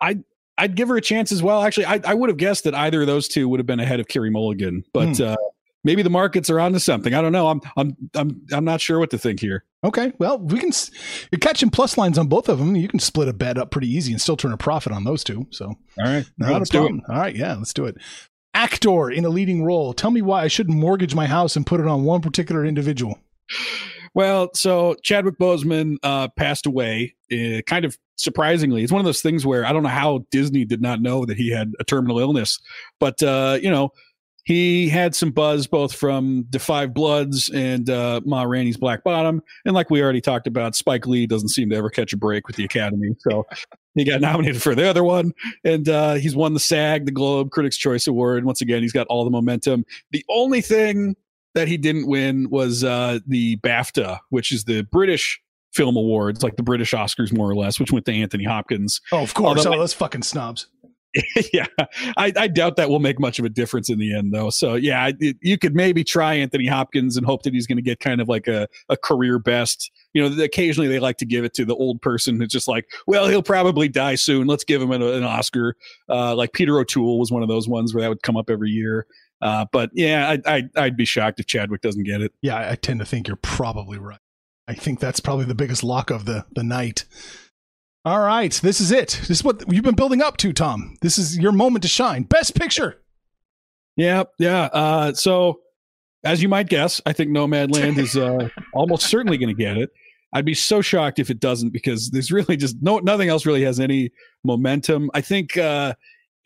I 0.00 0.18
I'd 0.56 0.74
give 0.74 0.88
her 0.88 0.96
a 0.96 1.02
chance 1.02 1.32
as 1.32 1.42
well. 1.42 1.62
Actually, 1.62 1.84
I, 1.84 2.00
I 2.04 2.14
would 2.14 2.30
have 2.30 2.38
guessed 2.38 2.64
that 2.64 2.74
either 2.74 3.02
of 3.02 3.06
those 3.06 3.28
two 3.28 3.48
would 3.48 3.60
have 3.60 3.66
been 3.66 3.78
ahead 3.78 4.00
of 4.00 4.08
Carey 4.08 4.30
Mulligan, 4.30 4.84
but 4.92 5.08
mm. 5.08 5.26
uh, 5.26 5.36
maybe 5.84 6.02
the 6.02 6.10
markets 6.10 6.48
are 6.48 6.58
onto 6.58 6.78
something. 6.78 7.12
I 7.12 7.20
don't 7.20 7.32
know. 7.32 7.48
I'm 7.48 7.60
I'm 7.76 7.96
I'm 8.14 8.42
I'm 8.52 8.64
not 8.64 8.80
sure 8.80 8.98
what 8.98 9.10
to 9.10 9.18
think 9.18 9.40
here. 9.40 9.64
Okay, 9.84 10.12
well, 10.18 10.38
we 10.38 10.58
can. 10.58 10.72
You're 11.30 11.38
catching 11.40 11.68
plus 11.68 11.98
lines 11.98 12.16
on 12.16 12.26
both 12.26 12.48
of 12.48 12.58
them. 12.58 12.74
You 12.74 12.88
can 12.88 12.98
split 12.98 13.28
a 13.28 13.34
bet 13.34 13.58
up 13.58 13.70
pretty 13.70 13.88
easy 13.88 14.12
and 14.12 14.20
still 14.20 14.36
turn 14.36 14.52
a 14.52 14.56
profit 14.56 14.92
on 14.92 15.04
those 15.04 15.22
two. 15.22 15.46
So, 15.50 15.66
all 15.66 15.76
right, 15.98 16.24
not 16.38 16.52
let's 16.52 16.70
a 16.70 16.72
problem. 16.72 17.02
All 17.08 17.16
right, 17.16 17.36
yeah, 17.36 17.54
let's 17.54 17.74
do 17.74 17.84
it. 17.84 17.96
Actor 18.54 19.10
in 19.10 19.26
a 19.26 19.28
leading 19.28 19.62
role. 19.62 19.92
Tell 19.92 20.10
me 20.10 20.22
why 20.22 20.42
I 20.42 20.48
shouldn't 20.48 20.76
mortgage 20.76 21.14
my 21.14 21.26
house 21.26 21.54
and 21.54 21.66
put 21.66 21.80
it 21.80 21.86
on 21.86 22.04
one 22.04 22.22
particular 22.22 22.64
individual. 22.64 23.18
Well, 24.18 24.50
so 24.52 24.96
Chadwick 25.04 25.38
Boseman 25.38 25.94
uh, 26.02 26.26
passed 26.36 26.66
away, 26.66 27.14
uh, 27.32 27.62
kind 27.68 27.84
of 27.84 27.96
surprisingly. 28.16 28.82
It's 28.82 28.90
one 28.90 28.98
of 28.98 29.04
those 29.04 29.22
things 29.22 29.46
where 29.46 29.64
I 29.64 29.72
don't 29.72 29.84
know 29.84 29.90
how 29.90 30.24
Disney 30.32 30.64
did 30.64 30.82
not 30.82 31.00
know 31.00 31.24
that 31.24 31.36
he 31.36 31.52
had 31.52 31.72
a 31.78 31.84
terminal 31.84 32.18
illness, 32.18 32.58
but 32.98 33.22
uh, 33.22 33.60
you 33.62 33.70
know, 33.70 33.92
he 34.42 34.88
had 34.88 35.14
some 35.14 35.30
buzz 35.30 35.68
both 35.68 35.94
from 35.94 36.46
the 36.50 36.58
5 36.58 36.92
Bloods 36.92 37.48
and 37.50 37.88
uh, 37.88 38.20
Ma 38.24 38.42
Rainey's 38.42 38.76
Black 38.76 39.04
Bottom. 39.04 39.40
And 39.64 39.72
like 39.72 39.88
we 39.88 40.02
already 40.02 40.20
talked 40.20 40.48
about, 40.48 40.74
Spike 40.74 41.06
Lee 41.06 41.28
doesn't 41.28 41.50
seem 41.50 41.70
to 41.70 41.76
ever 41.76 41.88
catch 41.88 42.12
a 42.12 42.16
break 42.16 42.48
with 42.48 42.56
the 42.56 42.64
Academy. 42.64 43.14
So 43.20 43.46
he 43.94 44.02
got 44.02 44.20
nominated 44.20 44.60
for 44.60 44.74
the 44.74 44.90
other 44.90 45.04
one. 45.04 45.32
And 45.62 45.88
uh, 45.88 46.14
he's 46.14 46.34
won 46.34 46.54
the 46.54 46.60
SAG, 46.60 47.06
the 47.06 47.12
Globe 47.12 47.52
Critics' 47.52 47.76
Choice 47.76 48.08
Award. 48.08 48.44
Once 48.44 48.62
again, 48.62 48.82
he's 48.82 48.92
got 48.92 49.06
all 49.06 49.22
the 49.22 49.30
momentum. 49.30 49.84
The 50.10 50.24
only 50.28 50.60
thing 50.60 51.14
that 51.54 51.68
he 51.68 51.76
didn't 51.76 52.06
win 52.06 52.48
was 52.50 52.84
uh, 52.84 53.18
the 53.26 53.56
BAFTA, 53.58 54.18
which 54.30 54.52
is 54.52 54.64
the 54.64 54.82
British 54.82 55.40
Film 55.72 55.96
Awards, 55.96 56.42
like 56.42 56.56
the 56.56 56.62
British 56.62 56.92
Oscars, 56.92 57.36
more 57.36 57.48
or 57.50 57.54
less, 57.54 57.78
which 57.78 57.92
went 57.92 58.06
to 58.06 58.12
Anthony 58.12 58.44
Hopkins. 58.44 59.00
Oh, 59.12 59.22
of 59.22 59.34
course. 59.34 59.58
Although, 59.58 59.76
oh, 59.76 59.80
those 59.80 59.94
fucking 59.94 60.22
snobs. 60.22 60.66
yeah, 61.52 61.66
I, 62.16 62.32
I, 62.36 62.48
doubt 62.48 62.76
that 62.76 62.90
will 62.90 62.98
make 62.98 63.18
much 63.18 63.38
of 63.38 63.44
a 63.44 63.48
difference 63.48 63.88
in 63.88 63.98
the 63.98 64.14
end, 64.14 64.34
though. 64.34 64.50
So 64.50 64.74
yeah, 64.74 65.10
it, 65.18 65.38
you 65.40 65.56
could 65.56 65.74
maybe 65.74 66.04
try 66.04 66.34
Anthony 66.34 66.66
Hopkins 66.66 67.16
and 67.16 67.24
hope 67.24 67.44
that 67.44 67.54
he's 67.54 67.66
going 67.66 67.76
to 67.76 67.82
get 67.82 67.98
kind 67.98 68.20
of 68.20 68.28
like 68.28 68.46
a, 68.46 68.68
a 68.90 68.96
career 68.96 69.38
best. 69.38 69.90
You 70.12 70.28
know, 70.28 70.42
occasionally 70.42 70.86
they 70.86 70.98
like 70.98 71.16
to 71.18 71.26
give 71.26 71.44
it 71.44 71.54
to 71.54 71.64
the 71.64 71.74
old 71.74 72.02
person 72.02 72.38
who's 72.38 72.50
just 72.50 72.68
like, 72.68 72.86
well, 73.06 73.26
he'll 73.26 73.42
probably 73.42 73.88
die 73.88 74.16
soon. 74.16 74.46
Let's 74.46 74.64
give 74.64 74.82
him 74.82 74.90
an, 74.90 75.02
an 75.02 75.24
Oscar. 75.24 75.76
Uh, 76.10 76.34
like 76.34 76.52
Peter 76.52 76.78
O'Toole 76.78 77.18
was 77.18 77.32
one 77.32 77.42
of 77.42 77.48
those 77.48 77.66
ones 77.66 77.94
where 77.94 78.02
that 78.02 78.08
would 78.08 78.22
come 78.22 78.36
up 78.36 78.50
every 78.50 78.70
year. 78.70 79.06
Uh, 79.40 79.66
but 79.70 79.90
yeah, 79.92 80.36
I, 80.46 80.56
I, 80.56 80.62
I'd 80.76 80.96
be 80.96 81.04
shocked 81.04 81.38
if 81.40 81.46
Chadwick 81.46 81.80
doesn't 81.80 82.04
get 82.04 82.20
it. 82.20 82.32
Yeah, 82.42 82.70
I 82.70 82.74
tend 82.74 83.00
to 83.00 83.06
think 83.06 83.28
you're 83.28 83.36
probably 83.36 83.98
right. 83.98 84.18
I 84.66 84.74
think 84.74 85.00
that's 85.00 85.20
probably 85.20 85.46
the 85.46 85.54
biggest 85.54 85.82
lock 85.82 86.10
of 86.10 86.24
the 86.24 86.44
the 86.54 86.62
night. 86.62 87.04
All 88.04 88.20
right, 88.20 88.52
this 88.62 88.80
is 88.80 88.90
it. 88.90 89.18
This 89.20 89.38
is 89.38 89.44
what 89.44 89.64
you've 89.72 89.84
been 89.84 89.94
building 89.94 90.22
up 90.22 90.36
to, 90.38 90.52
Tom. 90.52 90.96
This 91.02 91.18
is 91.18 91.38
your 91.38 91.52
moment 91.52 91.82
to 91.82 91.88
shine. 91.88 92.22
Best 92.22 92.54
picture. 92.54 93.02
Yeah, 93.96 94.24
yeah. 94.38 94.64
Uh, 94.72 95.12
so, 95.14 95.60
as 96.24 96.42
you 96.42 96.48
might 96.48 96.68
guess, 96.68 97.00
I 97.04 97.12
think 97.12 97.30
Nomadland 97.30 97.98
is 97.98 98.16
uh, 98.16 98.48
almost 98.72 99.06
certainly 99.08 99.38
going 99.38 99.54
to 99.54 99.62
get 99.62 99.76
it. 99.76 99.90
I'd 100.32 100.44
be 100.44 100.54
so 100.54 100.80
shocked 100.82 101.18
if 101.18 101.30
it 101.30 101.40
doesn't 101.40 101.70
because 101.70 102.10
there's 102.10 102.30
really 102.30 102.56
just 102.56 102.76
no 102.80 102.98
nothing 102.98 103.28
else 103.28 103.46
really 103.46 103.64
has 103.64 103.80
any 103.80 104.10
momentum. 104.44 105.10
I 105.14 105.20
think 105.20 105.56
uh, 105.56 105.94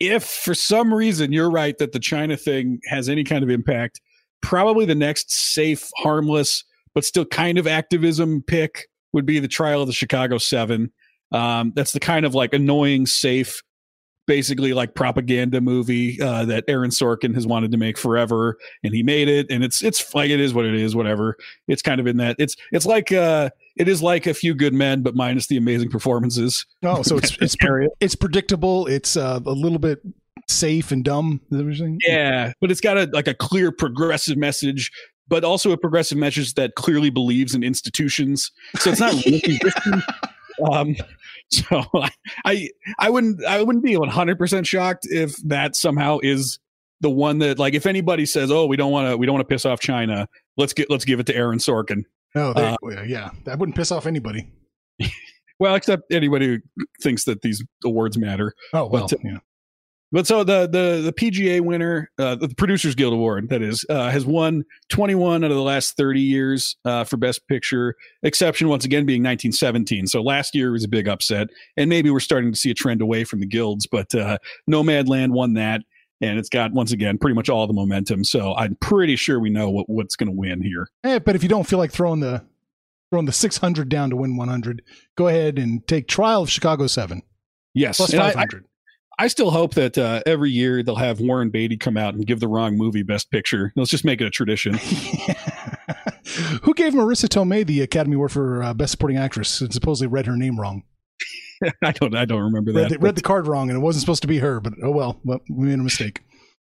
if 0.03 0.23
for 0.23 0.53
some 0.53 0.93
reason 0.93 1.31
you're 1.31 1.49
right 1.49 1.77
that 1.77 1.93
the 1.93 1.99
China 1.99 2.35
thing 2.35 2.79
has 2.87 3.07
any 3.07 3.23
kind 3.23 3.43
of 3.43 3.49
impact, 3.49 4.01
probably 4.41 4.85
the 4.85 4.95
next 4.95 5.31
safe, 5.31 5.89
harmless, 5.97 6.63
but 6.93 7.05
still 7.05 7.25
kind 7.25 7.57
of 7.57 7.67
activism 7.67 8.43
pick 8.45 8.87
would 9.13 9.25
be 9.25 9.39
the 9.39 9.47
trial 9.47 9.81
of 9.81 9.87
the 9.87 9.93
Chicago 9.93 10.37
Seven. 10.37 10.91
Um, 11.31 11.71
that's 11.75 11.93
the 11.93 11.99
kind 11.99 12.25
of 12.25 12.35
like 12.35 12.53
annoying, 12.53 13.05
safe, 13.05 13.61
basically 14.27 14.73
like 14.73 14.95
propaganda 14.95 15.61
movie 15.61 16.21
uh, 16.21 16.45
that 16.45 16.65
Aaron 16.67 16.91
Sorkin 16.91 17.33
has 17.33 17.47
wanted 17.47 17.71
to 17.71 17.77
make 17.77 17.97
forever, 17.97 18.57
and 18.83 18.93
he 18.93 19.03
made 19.03 19.29
it. 19.29 19.47
And 19.49 19.63
it's 19.63 19.83
it's 19.83 20.13
like 20.13 20.29
it 20.29 20.39
is 20.39 20.53
what 20.53 20.65
it 20.65 20.75
is, 20.75 20.95
whatever. 20.95 21.37
It's 21.67 21.81
kind 21.81 21.99
of 21.99 22.07
in 22.07 22.17
that. 22.17 22.35
It's 22.39 22.55
it's 22.71 22.85
like 22.85 23.11
uh, 23.11 23.49
it 23.75 23.87
is 23.87 24.01
like 24.01 24.27
a 24.27 24.33
few 24.33 24.53
good 24.53 24.73
men, 24.73 25.01
but 25.01 25.15
minus 25.15 25.47
the 25.47 25.57
amazing 25.57 25.89
performances. 25.89 26.65
Oh, 26.83 27.01
so 27.01 27.17
it's 27.17 27.37
it's 27.41 27.55
it's 27.99 28.15
predictable. 28.15 28.87
It's 28.87 29.17
uh, 29.17 29.39
a 29.45 29.51
little 29.51 29.79
bit 29.79 29.99
safe 30.49 30.91
and 30.91 31.03
dumb. 31.03 31.41
Yeah, 32.05 32.53
but 32.61 32.71
it's 32.71 32.81
got 32.81 32.97
a 32.97 33.09
like 33.13 33.27
a 33.27 33.33
clear 33.33 33.71
progressive 33.71 34.37
message 34.37 34.91
but 35.29 35.43
also 35.43 35.71
a 35.71 35.77
progressive 35.77 36.17
message 36.17 36.53
that 36.55 36.75
clearly 36.75 37.09
believes 37.09 37.55
in 37.55 37.63
institutions. 37.63 38.51
So 38.75 38.91
it's 38.91 38.99
not 38.99 39.13
really 39.25 39.59
um, 40.71 40.95
so 41.49 41.83
I, 41.95 42.11
I, 42.45 42.69
I 42.99 43.09
wouldn't 43.09 43.43
I 43.45 43.61
wouldn't 43.61 43.83
be 43.83 43.97
100 43.97 44.37
percent 44.37 44.67
shocked 44.67 45.07
if 45.09 45.35
that 45.43 45.75
somehow 45.75 46.19
is 46.21 46.59
the 47.01 47.09
one 47.09 47.39
that 47.39 47.59
like 47.59 47.73
if 47.73 47.85
anybody 47.85 48.25
says 48.25 48.51
oh 48.51 48.65
we 48.65 48.77
don't 48.77 48.91
want 48.91 49.09
to 49.09 49.17
we 49.17 49.25
don't 49.25 49.33
want 49.33 49.47
to 49.47 49.53
piss 49.53 49.65
off 49.65 49.79
China 49.79 50.27
let's 50.55 50.73
get 50.73 50.89
let's 50.89 51.05
give 51.05 51.19
it 51.19 51.25
to 51.27 51.35
Aaron 51.35 51.59
Sorkin. 51.59 52.03
No, 52.35 52.53
they, 52.53 52.75
uh, 52.95 53.03
yeah, 53.03 53.29
that 53.45 53.59
wouldn't 53.59 53.75
piss 53.75 53.91
off 53.91 54.05
anybody. 54.05 54.51
well, 55.59 55.75
except 55.75 56.11
anybody 56.11 56.47
who 56.47 56.85
thinks 57.01 57.25
that 57.25 57.41
these 57.41 57.63
awards 57.83 58.17
matter. 58.17 58.53
Oh 58.73 58.87
well, 58.87 59.07
but, 59.09 59.19
yeah. 59.23 59.37
But 60.13 60.27
so 60.27 60.43
the 60.43 60.67
the 60.67 61.01
the 61.01 61.11
PGA 61.11 61.59
winner, 61.61 62.11
uh, 62.19 62.35
the 62.35 62.49
Producers 62.49 62.93
Guild 62.93 63.13
Award, 63.13 63.49
that 63.49 63.63
is, 63.63 63.83
uh, 63.89 64.11
has 64.11 64.27
won 64.27 64.63
21 64.89 65.43
out 65.43 65.49
of 65.49 65.57
the 65.57 65.63
last 65.63 65.97
30 65.97 66.21
years 66.21 66.77
uh, 66.85 67.03
for 67.03 67.17
Best 67.17 67.47
Picture. 67.47 67.95
Exception 68.21 68.69
once 68.69 68.85
again 68.85 69.07
being 69.07 69.23
1917. 69.23 70.05
So 70.05 70.21
last 70.21 70.53
year 70.53 70.71
was 70.71 70.83
a 70.83 70.87
big 70.87 71.07
upset, 71.07 71.47
and 71.77 71.89
maybe 71.89 72.11
we're 72.11 72.19
starting 72.19 72.51
to 72.51 72.57
see 72.57 72.69
a 72.69 72.75
trend 72.75 73.01
away 73.01 73.23
from 73.23 73.39
the 73.39 73.47
guilds. 73.47 73.87
But 73.87 74.13
uh, 74.13 74.37
Nomadland 74.69 75.31
won 75.31 75.53
that, 75.53 75.81
and 76.23 76.39
it's 76.39 76.49
got 76.49 76.71
once 76.71 76.91
again 76.91 77.17
pretty 77.17 77.35
much 77.35 77.49
all 77.49 77.67
the 77.67 77.73
momentum. 77.73 78.23
So 78.23 78.55
I'm 78.55 78.75
pretty 78.75 79.15
sure 79.15 79.39
we 79.39 79.49
know 79.49 79.69
what, 79.69 79.89
what's 79.89 80.15
going 80.15 80.29
to 80.29 80.35
win 80.35 80.61
here. 80.61 80.87
Hey, 81.03 81.19
but 81.19 81.35
if 81.35 81.43
you 81.43 81.49
don't 81.49 81.65
feel 81.65 81.79
like 81.79 81.91
throwing 81.91 82.21
the 82.21 82.43
throwing 83.11 83.25
the 83.25 83.31
600 83.31 83.89
down 83.89 84.09
to 84.09 84.15
win 84.15 84.37
100, 84.37 84.81
go 85.15 85.27
ahead 85.27 85.59
and 85.59 85.85
take 85.87 86.07
Trial 86.07 86.43
of 86.43 86.49
Chicago 86.49 86.87
Seven. 86.87 87.21
Yes, 87.73 87.97
plus 87.97 88.13
500. 88.13 88.65
I 89.19 89.27
still 89.27 89.51
hope 89.51 89.75
that 89.75 89.97
uh, 89.97 90.21
every 90.25 90.49
year 90.49 90.81
they'll 90.81 90.95
have 90.95 91.19
Warren 91.19 91.49
Beatty 91.49 91.77
come 91.77 91.97
out 91.97 92.15
and 92.15 92.25
give 92.25 92.39
the 92.39 92.47
wrong 92.47 92.77
movie 92.77 93.03
Best 93.03 93.29
Picture. 93.29 93.71
Let's 93.75 93.91
just 93.91 94.05
make 94.05 94.21
it 94.21 94.25
a 94.25 94.31
tradition. 94.31 94.73
Who 96.63 96.73
gave 96.73 96.93
Marisa 96.93 97.27
Tomei 97.27 97.65
the 97.65 97.81
Academy 97.81 98.15
Award 98.15 98.31
for 98.31 98.63
uh, 98.63 98.73
Best 98.73 98.91
Supporting 98.91 99.17
Actress 99.17 99.61
and 99.61 99.71
supposedly 99.71 100.07
read 100.07 100.25
her 100.25 100.35
name 100.35 100.59
wrong? 100.59 100.83
I 101.83 101.91
don't. 101.91 102.15
I 102.15 102.25
don't 102.25 102.41
remember 102.41 102.71
read 102.71 102.85
that. 102.85 102.89
The, 102.89 102.99
read 102.99 103.15
the 103.15 103.21
card 103.21 103.47
wrong, 103.47 103.69
and 103.69 103.77
it 103.77 103.81
wasn't 103.81 104.01
supposed 104.01 104.21
to 104.23 104.27
be 104.27 104.37
her. 104.39 104.59
But 104.59 104.73
oh 104.83 104.91
well, 104.91 105.19
well 105.23 105.41
we 105.49 105.67
made 105.67 105.79
a 105.79 105.83
mistake. 105.83 106.21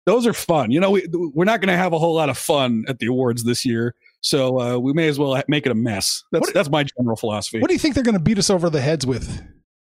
Those 0.05 0.27
are 0.27 0.33
fun. 0.33 0.71
You 0.71 0.79
know, 0.79 0.91
we 0.91 1.07
we're 1.11 1.45
not 1.45 1.61
going 1.61 1.69
to 1.69 1.77
have 1.77 1.93
a 1.93 1.99
whole 1.99 2.13
lot 2.13 2.29
of 2.29 2.37
fun 2.37 2.85
at 2.87 2.99
the 2.99 3.07
awards 3.07 3.43
this 3.43 3.65
year, 3.65 3.95
so 4.21 4.59
uh, 4.59 4.77
we 4.77 4.93
may 4.93 5.07
as 5.07 5.17
well 5.17 5.41
make 5.47 5.65
it 5.65 5.71
a 5.71 5.75
mess. 5.75 6.23
That's 6.31 6.47
what, 6.47 6.53
that's 6.53 6.69
my 6.69 6.83
general 6.83 7.15
philosophy. 7.15 7.59
What 7.59 7.67
do 7.67 7.73
you 7.73 7.79
think 7.79 7.95
they're 7.95 8.03
going 8.03 8.13
to 8.13 8.19
beat 8.19 8.37
us 8.37 8.49
over 8.49 8.69
the 8.69 8.81
heads 8.81 9.05
with? 9.05 9.41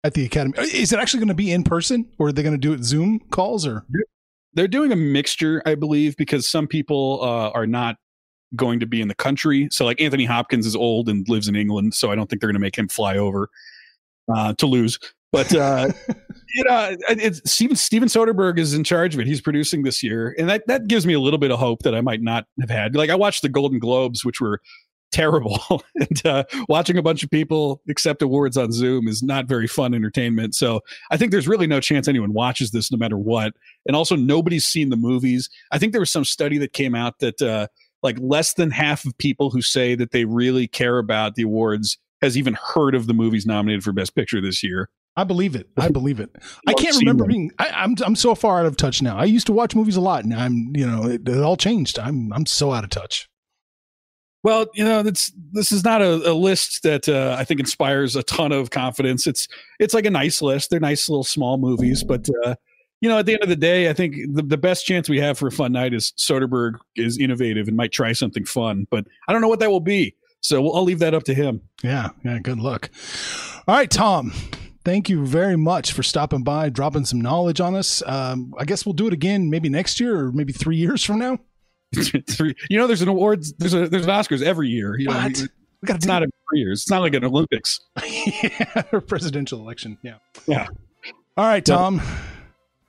at 0.04 0.12
the 0.12 0.24
academy. 0.24 0.56
Is 0.58 0.92
it 0.92 0.98
actually 1.00 1.20
going 1.20 1.28
to 1.28 1.34
be 1.34 1.50
in 1.50 1.64
person, 1.64 2.06
or 2.18 2.28
are 2.28 2.32
they 2.32 2.42
going 2.42 2.54
to 2.54 2.58
do 2.58 2.74
it 2.74 2.84
Zoom 2.84 3.20
calls? 3.30 3.66
Or 3.66 3.84
they're 4.52 4.68
doing 4.68 4.92
a 4.92 4.96
mixture, 4.96 5.62
I 5.66 5.74
believe, 5.74 6.16
because 6.16 6.46
some 6.46 6.68
people 6.68 7.20
uh, 7.22 7.50
are 7.50 7.66
not 7.66 7.96
going 8.54 8.78
to 8.80 8.86
be 8.86 9.00
in 9.00 9.08
the 9.08 9.14
country. 9.14 9.68
So, 9.72 9.84
like 9.84 10.00
Anthony 10.00 10.26
Hopkins 10.26 10.66
is 10.66 10.76
old 10.76 11.08
and 11.08 11.28
lives 11.28 11.48
in 11.48 11.56
England, 11.56 11.94
so 11.94 12.12
I 12.12 12.14
don't 12.14 12.28
think 12.28 12.40
they're 12.40 12.48
going 12.48 12.54
to 12.54 12.60
make 12.60 12.76
him 12.76 12.86
fly 12.86 13.16
over 13.16 13.48
uh, 14.34 14.54
to 14.54 14.66
lose. 14.66 14.98
But 15.32 15.54
uh, 15.54 15.90
you 16.54 16.64
know, 16.64 16.96
it's 17.08 17.40
Steven 17.50 17.76
Steven 17.76 18.08
Soderbergh 18.08 18.58
is 18.58 18.74
in 18.74 18.84
charge 18.84 19.14
of 19.14 19.20
it. 19.20 19.26
He's 19.26 19.40
producing 19.40 19.82
this 19.82 20.02
year, 20.02 20.34
and 20.38 20.48
that 20.48 20.66
that 20.68 20.86
gives 20.86 21.06
me 21.06 21.12
a 21.12 21.20
little 21.20 21.38
bit 21.38 21.50
of 21.50 21.58
hope 21.58 21.82
that 21.82 21.94
I 21.94 22.00
might 22.00 22.22
not 22.22 22.46
have 22.60 22.70
had. 22.70 22.94
Like 22.94 23.10
I 23.10 23.16
watched 23.16 23.42
the 23.42 23.48
Golden 23.48 23.78
Globes, 23.78 24.24
which 24.24 24.40
were 24.40 24.60
terrible. 25.14 25.60
and 25.94 26.26
uh, 26.26 26.44
watching 26.68 26.98
a 26.98 27.02
bunch 27.02 27.22
of 27.22 27.30
people 27.30 27.80
accept 27.88 28.20
awards 28.20 28.56
on 28.56 28.72
Zoom 28.72 29.08
is 29.08 29.22
not 29.22 29.46
very 29.46 29.66
fun 29.66 29.94
entertainment. 29.94 30.54
So 30.54 30.80
I 31.10 31.16
think 31.16 31.30
there's 31.30 31.48
really 31.48 31.66
no 31.66 31.80
chance 31.80 32.08
anyone 32.08 32.32
watches 32.32 32.72
this 32.72 32.90
no 32.90 32.98
matter 32.98 33.16
what. 33.16 33.54
And 33.86 33.96
also, 33.96 34.16
nobody's 34.16 34.66
seen 34.66 34.90
the 34.90 34.96
movies. 34.96 35.48
I 35.72 35.78
think 35.78 35.92
there 35.92 36.00
was 36.00 36.10
some 36.10 36.24
study 36.24 36.58
that 36.58 36.72
came 36.72 36.94
out 36.94 37.20
that 37.20 37.40
uh, 37.40 37.68
like 38.02 38.18
less 38.20 38.54
than 38.54 38.70
half 38.70 39.04
of 39.04 39.16
people 39.18 39.50
who 39.50 39.62
say 39.62 39.94
that 39.94 40.10
they 40.10 40.24
really 40.24 40.66
care 40.66 40.98
about 40.98 41.36
the 41.36 41.42
awards 41.42 41.96
has 42.22 42.36
even 42.36 42.54
heard 42.54 42.94
of 42.94 43.06
the 43.06 43.14
movies 43.14 43.46
nominated 43.46 43.84
for 43.84 43.92
Best 43.92 44.14
Picture 44.14 44.40
this 44.40 44.62
year. 44.62 44.88
I 45.16 45.24
believe 45.24 45.54
it. 45.54 45.68
I 45.76 45.88
believe 45.88 46.18
it. 46.18 46.30
I 46.66 46.74
can't 46.74 46.96
remember 46.96 47.24
being. 47.24 47.52
I, 47.58 47.68
am 47.68 47.74
I'm, 47.74 47.96
I'm 48.04 48.16
so 48.16 48.34
far 48.34 48.60
out 48.60 48.66
of 48.66 48.76
touch 48.76 49.00
now. 49.00 49.16
I 49.16 49.24
used 49.24 49.46
to 49.46 49.52
watch 49.52 49.74
movies 49.74 49.96
a 49.96 50.00
lot, 50.00 50.24
and 50.24 50.34
I'm 50.34 50.72
you 50.74 50.86
know 50.86 51.04
it, 51.04 51.28
it 51.28 51.42
all 51.42 51.56
changed. 51.56 51.98
I'm 51.98 52.32
I'm 52.32 52.46
so 52.46 52.72
out 52.72 52.84
of 52.84 52.90
touch. 52.90 53.28
Well, 54.42 54.66
you 54.74 54.84
know, 54.84 55.02
that's 55.02 55.32
this 55.52 55.72
is 55.72 55.84
not 55.84 56.02
a, 56.02 56.30
a 56.30 56.34
list 56.34 56.82
that 56.82 57.08
uh, 57.08 57.34
I 57.38 57.44
think 57.44 57.60
inspires 57.60 58.14
a 58.14 58.22
ton 58.24 58.52
of 58.52 58.70
confidence. 58.70 59.26
It's 59.26 59.48
it's 59.78 59.94
like 59.94 60.04
a 60.04 60.10
nice 60.10 60.42
list. 60.42 60.70
They're 60.70 60.80
nice 60.80 61.08
little 61.08 61.24
small 61.24 61.56
movies, 61.56 62.04
but 62.04 62.28
uh, 62.44 62.56
you 63.00 63.08
know, 63.08 63.18
at 63.18 63.26
the 63.26 63.34
end 63.34 63.42
of 63.42 63.48
the 63.48 63.56
day, 63.56 63.88
I 63.88 63.92
think 63.92 64.16
the, 64.32 64.42
the 64.42 64.58
best 64.58 64.84
chance 64.84 65.08
we 65.08 65.20
have 65.20 65.38
for 65.38 65.46
a 65.46 65.52
fun 65.52 65.72
night 65.72 65.94
is 65.94 66.12
Soderbergh 66.18 66.74
is 66.96 67.18
innovative 67.18 67.68
and 67.68 67.76
might 67.76 67.92
try 67.92 68.12
something 68.12 68.44
fun, 68.44 68.86
but 68.90 69.06
I 69.28 69.32
don't 69.32 69.40
know 69.40 69.48
what 69.48 69.60
that 69.60 69.70
will 69.70 69.80
be. 69.80 70.14
So 70.44 70.60
we'll, 70.60 70.76
I'll 70.76 70.84
leave 70.84 70.98
that 70.98 71.14
up 71.14 71.22
to 71.24 71.34
him. 71.34 71.62
Yeah, 71.82 72.10
yeah. 72.22 72.38
Good 72.38 72.58
luck. 72.60 72.90
All 73.66 73.74
right, 73.74 73.90
Tom. 73.90 74.30
Thank 74.84 75.08
you 75.08 75.24
very 75.24 75.56
much 75.56 75.92
for 75.92 76.02
stopping 76.02 76.42
by, 76.42 76.68
dropping 76.68 77.06
some 77.06 77.18
knowledge 77.18 77.58
on 77.62 77.74
us. 77.74 78.02
Um, 78.04 78.52
I 78.58 78.66
guess 78.66 78.84
we'll 78.84 78.92
do 78.92 79.06
it 79.06 79.14
again 79.14 79.48
maybe 79.48 79.70
next 79.70 79.98
year 80.00 80.14
or 80.20 80.32
maybe 80.32 80.52
three 80.52 80.76
years 80.84 81.02
from 81.02 81.18
now. 81.18 81.38
Three, 82.28 82.54
you 82.68 82.76
know, 82.76 82.86
there's 82.86 83.00
an 83.00 83.08
awards, 83.08 83.54
there's 83.54 83.72
a 83.72 83.88
there's 83.88 84.04
an 84.04 84.10
Oscars 84.10 84.42
every 84.42 84.68
year. 84.68 84.98
You 84.98 85.08
know, 85.08 85.14
What? 85.14 85.38
you- 85.38 85.48
We 85.80 85.86
got 85.86 85.96
it's 85.96 86.06
not 86.06 86.22
every 86.22 86.32
three 86.50 86.60
years. 86.60 86.82
It's 86.82 86.90
not 86.90 87.00
like 87.00 87.14
an 87.14 87.24
Olympics. 87.24 87.80
yeah, 88.04 88.82
or 88.92 89.00
presidential 89.00 89.60
election. 89.60 89.96
Yeah. 90.02 90.16
Yeah. 90.46 90.66
All 91.38 91.46
right. 91.46 91.64
Tom. 91.64 92.02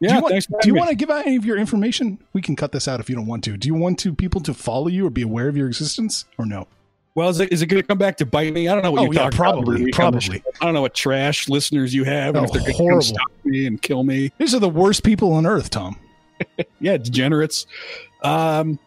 Yeah, 0.01 0.09
do 0.09 0.15
you 0.15 0.21
want, 0.21 0.45
do 0.61 0.67
you 0.67 0.75
want 0.75 0.89
to 0.89 0.95
give 0.95 1.09
out 1.09 1.25
any 1.25 1.37
of 1.37 1.45
your 1.45 1.55
information? 1.57 2.19
We 2.33 2.41
can 2.41 2.57
cut 2.57 2.73
this 2.73 2.85
out 2.85 2.99
if 2.99 3.09
you 3.09 3.15
don't 3.15 3.27
want 3.27 3.45
to. 3.45 3.55
Do 3.55 3.67
you 3.69 3.75
want 3.75 3.97
to 3.99 4.13
people 4.13 4.41
to 4.41 4.53
follow 4.53 4.87
you 4.87 5.07
or 5.07 5.09
be 5.09 5.21
aware 5.21 5.47
of 5.47 5.55
your 5.55 5.67
existence 5.67 6.25
or 6.37 6.45
no? 6.45 6.67
Well, 7.15 7.29
is 7.29 7.39
it, 7.39 7.51
is 7.53 7.61
it 7.61 7.67
going 7.67 7.81
to 7.81 7.87
come 7.87 7.97
back 7.97 8.17
to 8.17 8.25
bite 8.25 8.53
me? 8.53 8.67
I 8.67 8.73
don't 8.73 8.83
know 8.83 8.91
what 8.91 8.99
Oh, 8.99 9.03
you're 9.05 9.13
yeah, 9.13 9.19
talking 9.21 9.37
probably, 9.37 9.61
about. 9.61 9.71
every 9.73 9.85
week 9.85 9.99
on 9.99 10.13
the 10.13 10.19
probably. 10.19 10.43
I 10.61 10.65
don't 10.65 10.73
know 10.73 10.81
what 10.81 10.93
trash 10.93 11.47
listeners 11.47 11.93
you 11.93 12.03
have, 12.03 12.35
and 12.35 12.39
Oh, 12.39 12.43
if 12.43 12.51
they're 12.51 12.61
going 12.61 12.73
to 12.73 12.77
horrible. 12.77 13.01
stop 13.01 13.31
me 13.45 13.65
and 13.65 13.81
kill 13.81 14.03
me. 14.03 14.31
These 14.37 14.53
are 14.53 14.59
the 14.59 14.67
worst 14.69 15.03
people 15.03 15.31
on 15.33 15.45
earth, 15.45 15.69
Tom. 15.69 15.97
Yeah, 16.81 16.97
degenerates. 16.97 17.65
Um, 18.21 18.77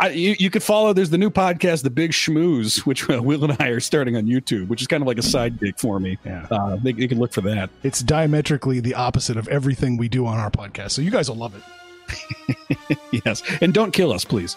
I, 0.00 0.08
you, 0.10 0.34
you 0.38 0.48
could 0.48 0.62
follow. 0.62 0.92
There's 0.94 1.10
the 1.10 1.18
new 1.18 1.28
podcast, 1.30 1.82
The 1.82 1.90
Big 1.90 2.12
Schmooze, 2.12 2.86
which 2.86 3.08
uh, 3.10 3.20
Will 3.22 3.44
and 3.44 3.54
I 3.60 3.68
are 3.68 3.80
starting 3.80 4.16
on 4.16 4.24
YouTube, 4.24 4.68
which 4.68 4.80
is 4.80 4.86
kind 4.86 5.02
of 5.02 5.06
like 5.06 5.18
a 5.18 5.22
side 5.22 5.60
gig 5.60 5.78
for 5.78 6.00
me. 6.00 6.16
Yeah. 6.24 6.46
Uh, 6.50 6.76
they, 6.76 6.92
they 6.92 7.06
can 7.06 7.18
look 7.18 7.32
for 7.32 7.42
that. 7.42 7.68
It's 7.82 8.00
diametrically 8.00 8.80
the 8.80 8.94
opposite 8.94 9.36
of 9.36 9.46
everything 9.48 9.98
we 9.98 10.08
do 10.08 10.24
on 10.26 10.38
our 10.38 10.50
podcast. 10.50 10.92
So 10.92 11.02
you 11.02 11.10
guys 11.10 11.28
will 11.28 11.36
love 11.36 11.54
it. 11.54 12.98
yes, 13.26 13.42
and 13.60 13.74
don't 13.74 13.92
kill 13.92 14.12
us, 14.12 14.24
please. 14.24 14.56